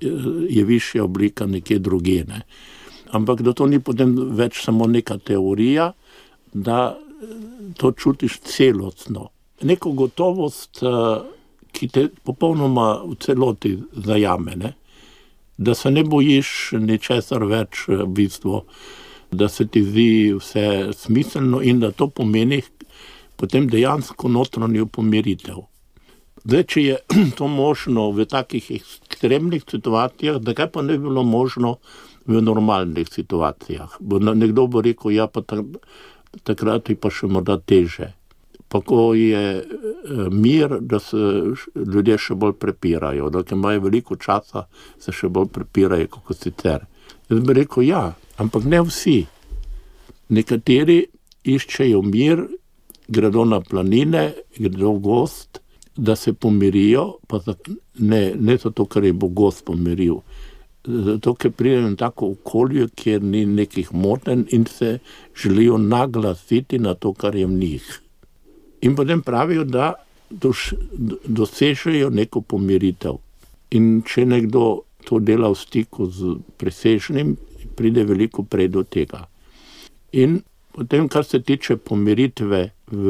je 0.00 0.64
višja 0.64 1.04
oblika 1.04 1.46
nekje 1.46 1.78
druge. 1.82 2.22
Ne. 2.28 2.42
Ampak 3.14 3.42
da 3.46 3.54
to 3.56 3.66
ni 3.70 3.80
potem 3.82 4.14
več 4.36 4.62
samo 4.64 4.86
neka 4.90 5.18
teorija, 5.18 5.92
da 6.52 6.96
to 7.76 7.92
čutiš 7.92 8.40
celotno. 8.44 9.28
Neko 9.62 9.92
gotovost, 9.96 10.82
ki 11.72 11.88
te 11.88 12.08
popolnoma 12.24 13.02
v 13.04 13.16
celoti 13.20 13.76
zajame. 13.92 14.56
Ne. 14.56 14.72
Da 15.56 15.74
se 15.74 15.90
ne 15.90 16.04
bojiš 16.04 16.72
ničesar 16.80 17.44
več, 17.48 17.86
v 17.88 18.06
bistvu, 18.06 18.62
da 19.32 19.48
se 19.48 19.66
ti 19.66 19.82
zdi 19.82 20.08
vse 20.36 20.92
smiselno 20.96 21.62
in 21.62 21.80
da 21.80 21.90
to 21.90 22.08
pomeni 22.08 22.62
potem 23.36 23.68
dejansko 23.68 24.28
notranjo 24.28 24.86
pomiritev. 24.86 25.64
Zdaj, 26.46 26.64
če 26.72 26.82
je 26.82 26.98
to 27.38 27.48
možno 27.50 28.10
v 28.16 28.26
takih 28.30 28.70
ekstremnih 28.78 29.64
situacijah, 29.68 30.40
zakaj 30.44 30.70
pa 30.72 30.84
ne 30.86 30.96
bi 30.96 31.08
bilo 31.08 31.24
možno 31.26 31.76
v 32.26 32.42
normalnih 32.42 33.08
situacijah? 33.12 33.98
Nekdo 34.00 34.66
bo 34.70 34.82
rekel, 34.82 35.14
ja, 35.16 35.26
pa 35.26 35.42
takrat 36.44 36.90
je 36.90 36.96
pa 36.96 37.10
še 37.10 37.28
morda 37.30 37.58
teže. 37.58 38.12
Pa 38.68 38.80
ko 38.82 39.14
je 39.14 39.62
eh, 39.62 39.64
mir, 40.30 40.78
da 40.80 40.98
se 41.00 41.16
ljudje 41.74 42.18
še 42.18 42.34
bolj 42.34 42.56
prepirajo, 42.60 43.30
da 43.30 43.44
imajo 43.52 43.86
veliko 43.86 44.16
časa, 44.16 44.66
se 44.98 45.14
še 45.14 45.30
bolj 45.30 45.52
prepirajo 45.54 46.10
kot 46.18 46.36
sicer. 46.36 46.86
Jaz 47.30 47.42
bi 47.46 47.54
rekel, 47.60 47.86
ja, 47.86 48.02
ampak 48.42 48.66
ne 48.66 48.82
vsi. 48.86 49.20
Nekateri 50.34 51.04
iščejo 51.46 52.02
mir, 52.02 52.42
gredo 53.06 53.44
na 53.46 53.60
planine, 53.62 54.32
gredo 54.58 54.96
v 54.96 55.02
gost 55.04 55.62
da 55.96 56.16
se 56.16 56.32
pomirijo, 56.32 57.14
pa 57.26 57.40
ne, 57.98 58.34
ne 58.38 58.56
zato, 58.56 58.84
ker 58.84 59.04
je 59.04 59.12
Bog 59.12 59.34
gost 59.34 59.64
pomiril, 59.64 60.20
zato, 60.86 61.34
ker 61.34 61.50
pridejo 61.50 61.90
na 61.90 61.96
tako 61.96 62.32
okolje, 62.36 62.88
kjer 62.94 63.22
ni 63.22 63.44
nekih 63.46 63.92
moten 63.94 64.46
in 64.50 64.66
se 64.66 64.98
želijo 65.36 65.78
naglasiti 65.78 66.78
na 66.78 66.94
to, 66.94 67.12
kar 67.12 67.36
je 67.36 67.46
v 67.46 67.52
njih. 67.52 68.00
In 68.80 68.96
potem 68.96 69.22
pravijo, 69.22 69.64
da 69.64 69.94
dosežejo 70.30 72.10
neko 72.10 72.40
pomiritev. 72.40 73.18
In 73.70 74.02
če 74.06 74.26
nekdo 74.26 74.82
to 75.06 75.18
dela 75.22 75.50
v 75.52 75.58
stiku 75.58 76.06
z 76.10 76.36
presežnim, 76.58 77.36
pride 77.76 78.04
veliko 78.04 78.42
prej 78.42 78.68
do 78.74 78.82
tega. 78.82 79.26
In 80.12 80.40
potem, 80.74 81.08
kar 81.08 81.24
se 81.24 81.40
tiče 81.42 81.76
pomiritve 81.76 82.62
v, 82.90 83.04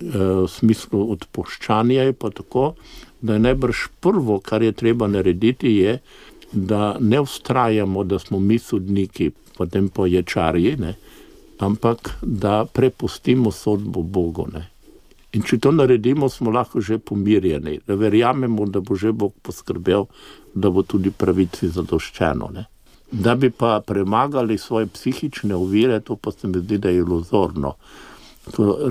v 0.00 0.46
smislu 0.48 1.04
odpoščanja, 1.16 2.08
je 2.08 2.16
pa 2.16 2.30
tako, 2.30 2.72
da 3.20 3.36
je 3.36 3.44
najbrž 3.44 3.84
prvo, 4.00 4.38
kar 4.40 4.62
je 4.62 4.72
treba 4.72 5.08
narediti, 5.10 5.74
je, 5.82 5.98
da 6.52 6.96
ne 7.00 7.20
ustrajamo, 7.20 8.04
da 8.04 8.18
smo 8.18 8.40
mi 8.40 8.58
sodniki, 8.58 9.30
potem 9.56 9.88
pa 9.88 10.06
ječarji, 10.06 10.76
ne, 10.76 10.94
ampak 11.58 12.10
da 12.22 12.64
prepustimo 12.72 13.50
sodbo 13.50 14.02
Bogu. 14.02 14.46
Ne. 14.52 14.68
In 15.32 15.44
če 15.44 15.58
to 15.60 15.72
naredimo, 15.74 16.28
smo 16.32 16.50
lahko 16.50 16.80
že 16.80 16.98
pomirjeni, 16.98 17.80
da 17.86 17.94
verjamemo, 17.94 18.66
da 18.66 18.80
bo 18.80 18.96
že 18.96 19.12
Bog 19.12 19.34
poskrbel, 19.42 20.06
da 20.54 20.70
bo 20.70 20.82
tudi 20.82 21.10
pravici 21.10 21.68
zadoščeno. 21.68 22.50
Ne. 22.54 22.64
Da 23.10 23.34
bi 23.34 23.50
pa 23.50 23.80
premagali 23.80 24.58
svoje 24.58 24.86
psihične 24.86 25.54
ovire, 25.54 26.00
to 26.00 26.16
pa 26.16 26.32
se 26.32 26.48
mi 26.48 26.60
zdi, 26.60 26.78
da 26.78 26.88
je 26.88 27.02
iluzorno. 27.04 27.74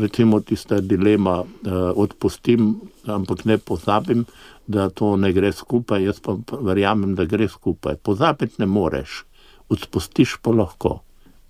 Recimo, 0.02 0.40
tista 0.42 0.80
dilema, 0.82 1.44
eh, 1.44 1.72
odpustim, 1.96 2.76
ampak 3.06 3.46
ne 3.46 3.58
pozabim, 3.58 4.26
da 4.68 4.90
to 4.90 5.16
ne 5.16 5.34
gre 5.34 5.52
skupaj. 5.52 6.04
Jaz 6.04 6.20
pa 6.20 6.38
verjamem, 6.62 7.16
da 7.16 7.26
gre 7.26 7.48
skupaj. 7.48 7.96
Pozabiti 8.04 8.62
ne 8.62 8.66
moreš, 8.66 9.24
odpustiš 9.70 10.38
pa 10.42 10.52
lahko. 10.52 11.00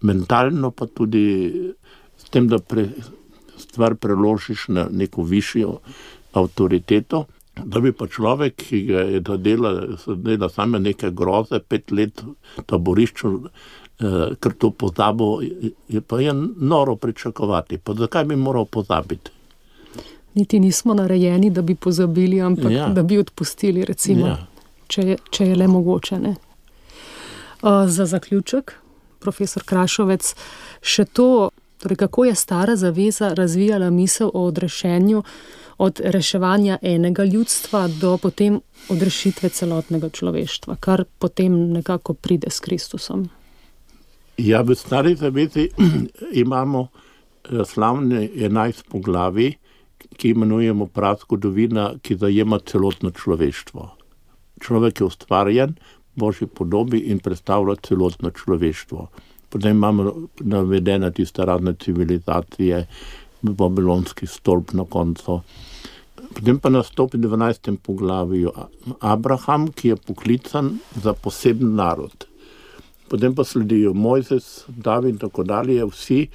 Mentalno 0.02 0.72
pa 0.72 0.86
tudi 0.86 1.74
s 2.18 2.30
tem, 2.30 2.48
da 2.48 2.60
pre, 2.60 2.88
stvar 3.58 3.96
preložiš 3.96 4.68
na 4.68 4.88
neko 4.92 5.24
višjo 5.24 5.80
avtoriteto. 6.34 7.26
Da 7.66 7.80
bi 7.82 7.92
pa 7.92 8.06
človek, 8.06 8.54
ki 8.56 8.82
ga 8.86 9.04
je 9.16 9.22
dela, 9.42 9.72
dela 10.06 10.50
same 10.50 10.80
neke 10.80 11.10
groze, 11.10 11.60
pet 11.60 11.92
let 11.92 12.22
v 12.22 12.66
taborišču, 12.70 13.32
ker 14.40 14.54
to 14.58 14.72
pozabo, 14.72 15.42
je 15.88 16.02
pa 16.02 16.20
je 16.22 16.34
noro 16.58 16.96
pričakovati. 16.96 17.78
Pa 17.78 17.94
zakaj 17.94 18.26
bi 18.26 18.36
moral 18.36 18.66
pozabiti? 18.66 19.32
Niti 20.34 20.60
nismo 20.60 20.94
narejeni, 20.94 21.50
da 21.50 21.62
bi 21.62 21.76
pozabili, 21.76 22.42
ampak 22.42 22.72
ja. 22.72 22.88
da 22.88 23.04
bi 23.04 23.18
odpustili, 23.18 23.86
recimo, 23.86 24.28
ja. 24.28 24.38
če, 24.88 25.02
je, 25.02 25.18
če 25.30 25.48
je 25.48 25.56
le 25.56 25.68
mogoče. 25.68 26.20
Ne? 26.20 26.36
Za 27.88 28.06
zaključek, 28.06 28.74
profesor 29.20 29.64
Krašovec, 29.66 30.36
še 30.82 31.06
to, 31.06 31.50
torej 31.82 31.98
kako 31.98 32.26
je 32.26 32.36
stara 32.36 32.76
zaveza 32.76 33.34
razvijala 33.34 33.90
misel 33.90 34.30
o 34.34 34.46
odrešenju 34.46 35.24
od 35.78 36.02
reševanja 36.04 36.78
enega 36.82 37.24
ljudstva 37.26 37.88
do 38.02 38.18
potem 38.18 38.62
odrešitve 38.90 39.50
celotnega 39.50 40.10
človeštva, 40.10 40.78
kar 40.80 41.04
potem 41.18 41.58
nekako 41.74 42.14
pride 42.14 42.50
s 42.54 42.60
Kristusom. 42.60 43.30
Ja, 44.38 44.62
v 44.62 44.76
stari 44.76 45.16
zavezi 45.16 45.70
imamo 46.44 46.88
eh, 46.88 47.66
slavne 47.66 48.30
11 48.30 48.86
poglavi, 48.90 49.56
ki 50.18 50.30
imenujemo 50.30 50.86
prav 50.86 51.18
zgodovina, 51.22 51.94
ki 52.02 52.18
zajema 52.22 52.60
celotno 52.60 53.12
človeštvo. 53.12 53.88
Človek 54.62 55.02
je 55.02 55.06
ustvarjen 55.06 55.74
v 55.74 56.22
božji 56.22 56.48
podobi 56.48 57.00
in 57.10 57.20
predstavlja 57.20 57.76
celotno 57.82 58.30
človeštvo. 58.30 59.08
Potem 59.50 59.78
imamo 59.78 60.14
navedene 60.40 61.12
tiste 61.12 61.46
razne 61.46 61.74
civilizacije, 61.74 62.86
babilonski 63.42 64.28
stolp 64.28 64.74
na 64.74 64.86
koncu. 64.86 65.42
Potem 66.34 66.60
pa 66.60 66.70
nastopi 66.70 67.18
v 67.18 67.26
12. 67.26 67.78
poglavju 67.82 68.54
Abraham, 69.00 69.72
ki 69.74 69.88
je 69.88 69.96
poklican 69.96 70.78
za 70.96 71.14
poseben 71.14 71.76
narod. 71.76 72.27
Potem 73.10 73.36
pa 73.36 73.44
sledijo 73.44 73.94
Mojzes, 73.94 74.66
David 74.68 75.16
in 75.16 75.20
tako 75.22 75.44
dalje, 75.44 75.86
vsi, 75.86 76.28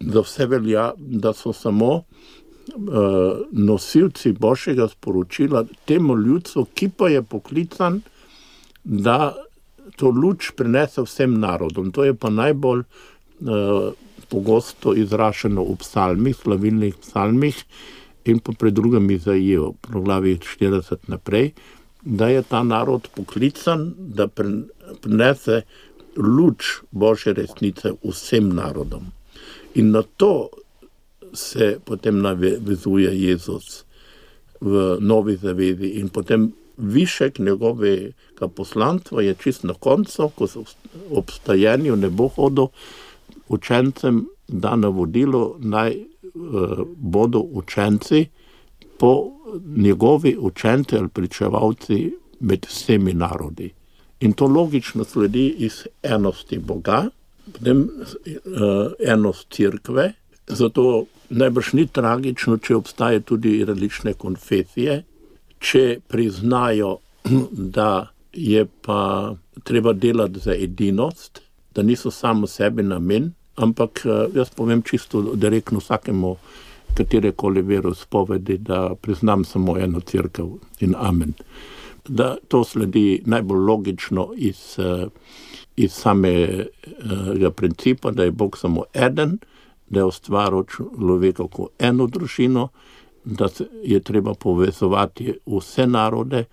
da 0.00 0.20
vse 0.20 0.46
velja, 0.46 0.90
da 0.98 1.32
so 1.32 1.52
samo 1.52 1.92
uh, 1.94 2.04
nosilci 3.52 4.32
božjega 4.32 4.88
sporočila 4.88 5.64
temu 5.84 6.16
ljudstvu, 6.16 6.66
ki 6.74 6.88
pa 6.96 7.08
je 7.08 7.22
poklican, 7.22 8.00
da 8.84 9.34
to 9.96 10.10
luč 10.10 10.50
prinese 10.56 11.02
vsem 11.02 11.38
narodom. 11.40 11.92
To 11.92 12.04
je 12.04 12.14
pa 12.14 12.30
najbolj 12.30 12.82
uh, 12.82 13.92
pogosto 14.28 14.94
izraženo 14.94 15.64
v 15.64 15.76
psalmih, 15.80 16.36
slavilnih 16.36 16.96
psalmih 17.00 17.62
in 18.26 18.38
pa 18.42 18.52
pred 18.58 18.74
drugim 18.74 19.10
Izaijo, 19.10 19.74
v 19.88 20.02
glavi 20.02 20.38
40 20.42 21.06
naprej, 21.06 21.52
da 22.02 22.28
je 22.28 22.42
ta 22.42 22.62
narod 22.62 23.08
poklican, 23.14 23.92
da 23.96 24.26
prinese 24.26 25.62
luč 26.16 26.80
božje 26.90 27.32
resnice 27.32 27.92
vsem 28.04 28.48
narodom. 28.48 29.12
In 29.74 29.90
na 29.90 30.02
to 30.16 30.48
se 31.32 31.78
potem 31.84 32.22
navezuje 32.22 33.12
Jezus 33.20 33.84
v 34.60 34.96
novi 35.00 35.36
zavezi 35.36 35.98
in 36.00 36.08
potem 36.08 36.52
višek 36.76 37.38
njegovega 37.38 38.48
poslanstva 38.54 39.22
je 39.22 39.34
čist 39.34 39.64
na 39.64 39.74
koncu, 39.74 40.30
ko 40.34 40.46
so 40.46 40.64
obstajanju 41.10 41.96
ne 41.96 42.10
bo 42.10 42.28
hodil 42.28 42.68
učencem 43.48 44.26
da 44.48 44.76
navodilo 44.76 45.56
naj 45.58 45.96
uh, 45.96 46.78
bodo 46.96 47.38
učenci 47.38 48.26
po 48.98 49.30
njegovi 49.76 50.36
učenci 50.40 50.96
ali 50.96 51.08
pričevalci 51.08 52.12
med 52.40 52.66
vsemi 52.68 53.14
narodi. 53.14 53.72
In 54.20 54.32
to 54.32 54.46
logično 54.46 55.04
sledi 55.04 55.48
iz 55.58 55.82
enosti 56.02 56.58
Boga, 56.58 57.08
potem 57.52 57.82
uh, 57.82 58.92
enost 59.06 59.46
crkve, 59.50 60.12
zato 60.46 61.04
najbrž 61.28 61.72
ni 61.72 61.86
tragično, 61.86 62.56
če 62.56 62.76
obstajajo 62.76 63.20
tudi 63.20 63.58
različne 63.64 64.14
konfesije, 64.14 65.02
če 65.58 65.98
priznajo, 66.08 66.98
da 67.76 68.08
je 68.32 68.66
pa 68.82 69.34
treba 69.64 69.92
delati 69.92 70.40
za 70.40 70.54
edinost, 70.54 71.42
da 71.74 71.82
niso 71.82 72.10
samo 72.10 72.46
sebi 72.46 72.82
namen, 72.82 73.32
ampak 73.56 74.04
jaz 74.34 74.50
povem 74.56 74.82
čisto 74.82 75.22
direktno 75.34 75.80
vsakemu, 75.80 76.36
katere 76.96 77.32
koli 77.32 77.62
verospovedi, 77.62 78.58
da 78.58 78.94
priznam 79.00 79.44
samo 79.44 79.78
eno 79.78 80.00
crkvo 80.00 80.58
in 80.80 80.94
amen. 80.98 81.32
Da 82.08 82.36
to 82.48 82.64
sledi 82.64 83.22
najbolj 83.26 83.64
logično 83.66 84.30
iz, 84.36 84.78
iz 85.76 85.92
samega 85.92 87.50
principa, 87.56 88.10
da 88.10 88.24
je 88.24 88.30
Bog 88.30 88.58
samo 88.58 88.84
eden, 88.94 89.38
da 89.88 90.00
je 90.00 90.04
ustvaril 90.04 90.64
človeka 90.64 91.48
kot 91.50 91.72
eno 91.78 92.06
družino 92.06 92.68
da 93.26 93.48
je 93.82 94.00
treba 94.00 94.34
povezovati 94.34 95.34
vse 95.46 95.86
narode, 95.86 96.44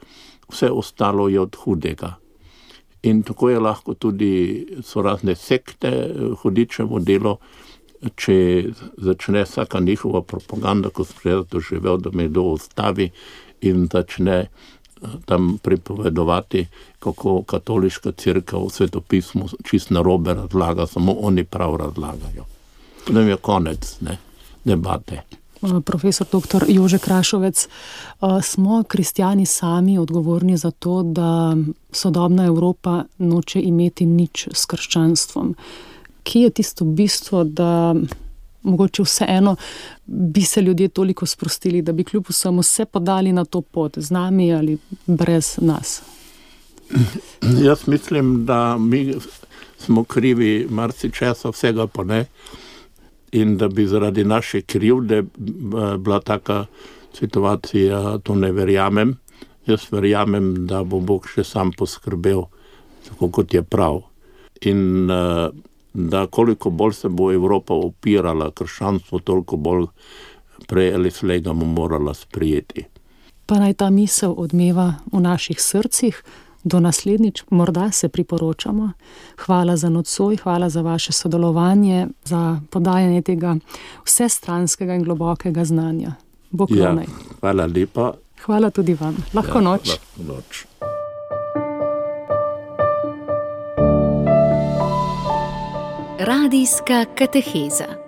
vse 0.49 0.71
ostalo 0.71 1.29
je 1.29 1.39
od 1.39 1.55
hudega. 1.55 2.15
In 3.03 3.23
tako 3.23 3.49
je 3.49 3.59
lahko 3.59 3.93
tudi 3.93 4.65
so 4.81 5.01
razne 5.01 5.35
sekte, 5.35 5.91
hudičevo 6.41 6.99
delo, 6.99 7.37
če 8.15 8.35
začne 8.97 9.43
vsaka 9.45 9.79
njihova 9.79 10.21
propaganda, 10.21 10.89
ko 10.89 11.05
sem 11.05 11.21
že 11.23 11.43
doživel, 11.51 11.97
da 11.97 12.09
me 12.13 12.27
kdo 12.27 12.41
ustavi 12.57 13.11
in 13.61 13.87
začne 13.91 14.39
eh, 14.39 14.49
tam 15.25 15.57
pripovedovati, 15.61 16.67
kako 16.99 17.43
katoliška 17.43 18.11
crkva 18.11 18.59
v 18.59 18.69
svetopismu 18.69 19.47
čist 19.63 19.89
na 19.89 20.01
robe 20.01 20.33
razlaga, 20.33 20.87
samo 20.87 21.11
oni 21.19 21.43
prav 21.43 21.75
razlagajo. 21.75 22.45
Potem 23.07 23.27
je 23.27 23.37
konec 23.37 23.97
ne, 24.01 24.17
debate. 24.63 25.21
Eh, 25.63 25.81
profesor 25.81 26.27
dr. 26.31 26.65
Jože 26.67 26.97
Krašovec, 26.97 27.67
eh, 27.67 28.41
smo 28.41 28.83
kristijani 28.83 29.45
sami 29.45 29.97
odgovorni 29.97 30.57
za 30.57 30.71
to, 30.71 31.03
da 31.03 31.55
sodobna 31.91 32.45
Evropa 32.45 33.03
noče 33.17 33.61
imeti 33.61 34.05
nič 34.05 34.47
s 34.53 34.65
krščanstvom. 34.65 35.55
Kje 36.23 36.41
je 36.41 36.49
tisto 36.49 36.85
bistvo, 36.85 37.43
da 37.43 37.95
mogoče 38.64 39.03
vseeno 39.03 39.55
bi 40.05 40.41
se 40.41 40.61
ljudje 40.61 40.88
toliko 40.88 41.26
sprostili, 41.26 41.82
da 41.82 41.91
bi 41.91 42.03
kljub 42.03 42.26
vsemu 42.30 42.64
se 42.64 42.86
podali 42.86 43.32
na 43.32 43.45
to 43.45 43.61
pot, 43.61 43.97
z 43.97 44.11
nami 44.11 44.53
ali 44.53 44.78
brez 45.05 45.57
nas? 45.61 46.01
Jaz 47.68 47.88
mislim, 47.88 48.45
da 48.45 48.78
mi 48.78 49.16
smo 49.78 50.03
krivi 50.03 50.68
marsičesa, 50.70 51.49
vsega 51.49 51.88
pa 51.88 52.03
ne 52.03 52.26
in 53.34 53.57
da 53.57 53.68
bi 53.68 53.88
zaradi 53.88 54.24
naše 54.24 54.61
krivde 54.61 55.18
eh, 55.18 55.97
bila 55.97 56.20
taka 56.20 56.66
situacija, 57.20 58.18
to 58.24 58.36
ne 58.36 58.51
verjamem. 58.51 59.18
Jaz 59.66 59.82
verjamem, 59.91 60.68
da 60.68 60.84
bo 60.84 60.99
Bog 60.99 61.28
še 61.30 61.43
sam 61.43 61.72
poskrbel, 61.72 62.43
tako 63.07 63.30
kot 63.30 63.53
je 63.53 63.64
prav. 63.64 64.01
In 64.61 65.09
eh, 65.11 65.49
da 65.93 66.27
koliko 66.27 66.69
bolj 66.69 66.93
se 66.93 67.09
bo 67.09 67.31
Evropa 67.31 67.73
opirala 67.73 68.51
krščanstvu, 68.51 69.19
toliko 69.19 69.57
bolj 69.57 69.85
prej 70.67 70.93
ali 70.95 71.11
slej 71.11 71.41
ga 71.41 71.53
bomo 71.53 71.73
morala 71.73 72.13
sprijeti. 72.13 72.85
Pa 73.45 73.59
naj 73.59 73.73
ta 73.73 73.89
misel 73.89 74.33
odmeva 74.37 74.93
v 75.11 75.19
naših 75.19 75.61
srcih, 75.61 76.23
Do 76.63 76.79
naslednjič, 76.79 77.43
morda 77.49 77.91
se 77.91 78.09
priporočamo. 78.09 78.91
Hvala 79.45 79.77
za 79.77 79.89
nocoj, 79.89 80.37
hvala 80.37 80.69
za 80.69 80.81
vaše 80.81 81.11
sodelovanje, 81.11 82.07
za 82.23 82.59
podajanje 82.69 83.21
tega 83.21 83.55
vsestranskega 84.05 84.95
in 84.95 85.03
globokega 85.03 85.65
znanja. 85.65 86.15
Bog 86.51 86.71
Ja, 86.71 86.95
hvala 87.39 87.65
lepa. 87.65 88.13
Hvala 88.45 88.69
tudi 88.69 88.93
vam. 88.93 89.17
Lahko 89.33 89.61
noč. 89.61 89.89
Lahko 89.89 90.33
noč. 90.33 90.65
Radijska 96.20 97.05
kateheza. 97.05 98.02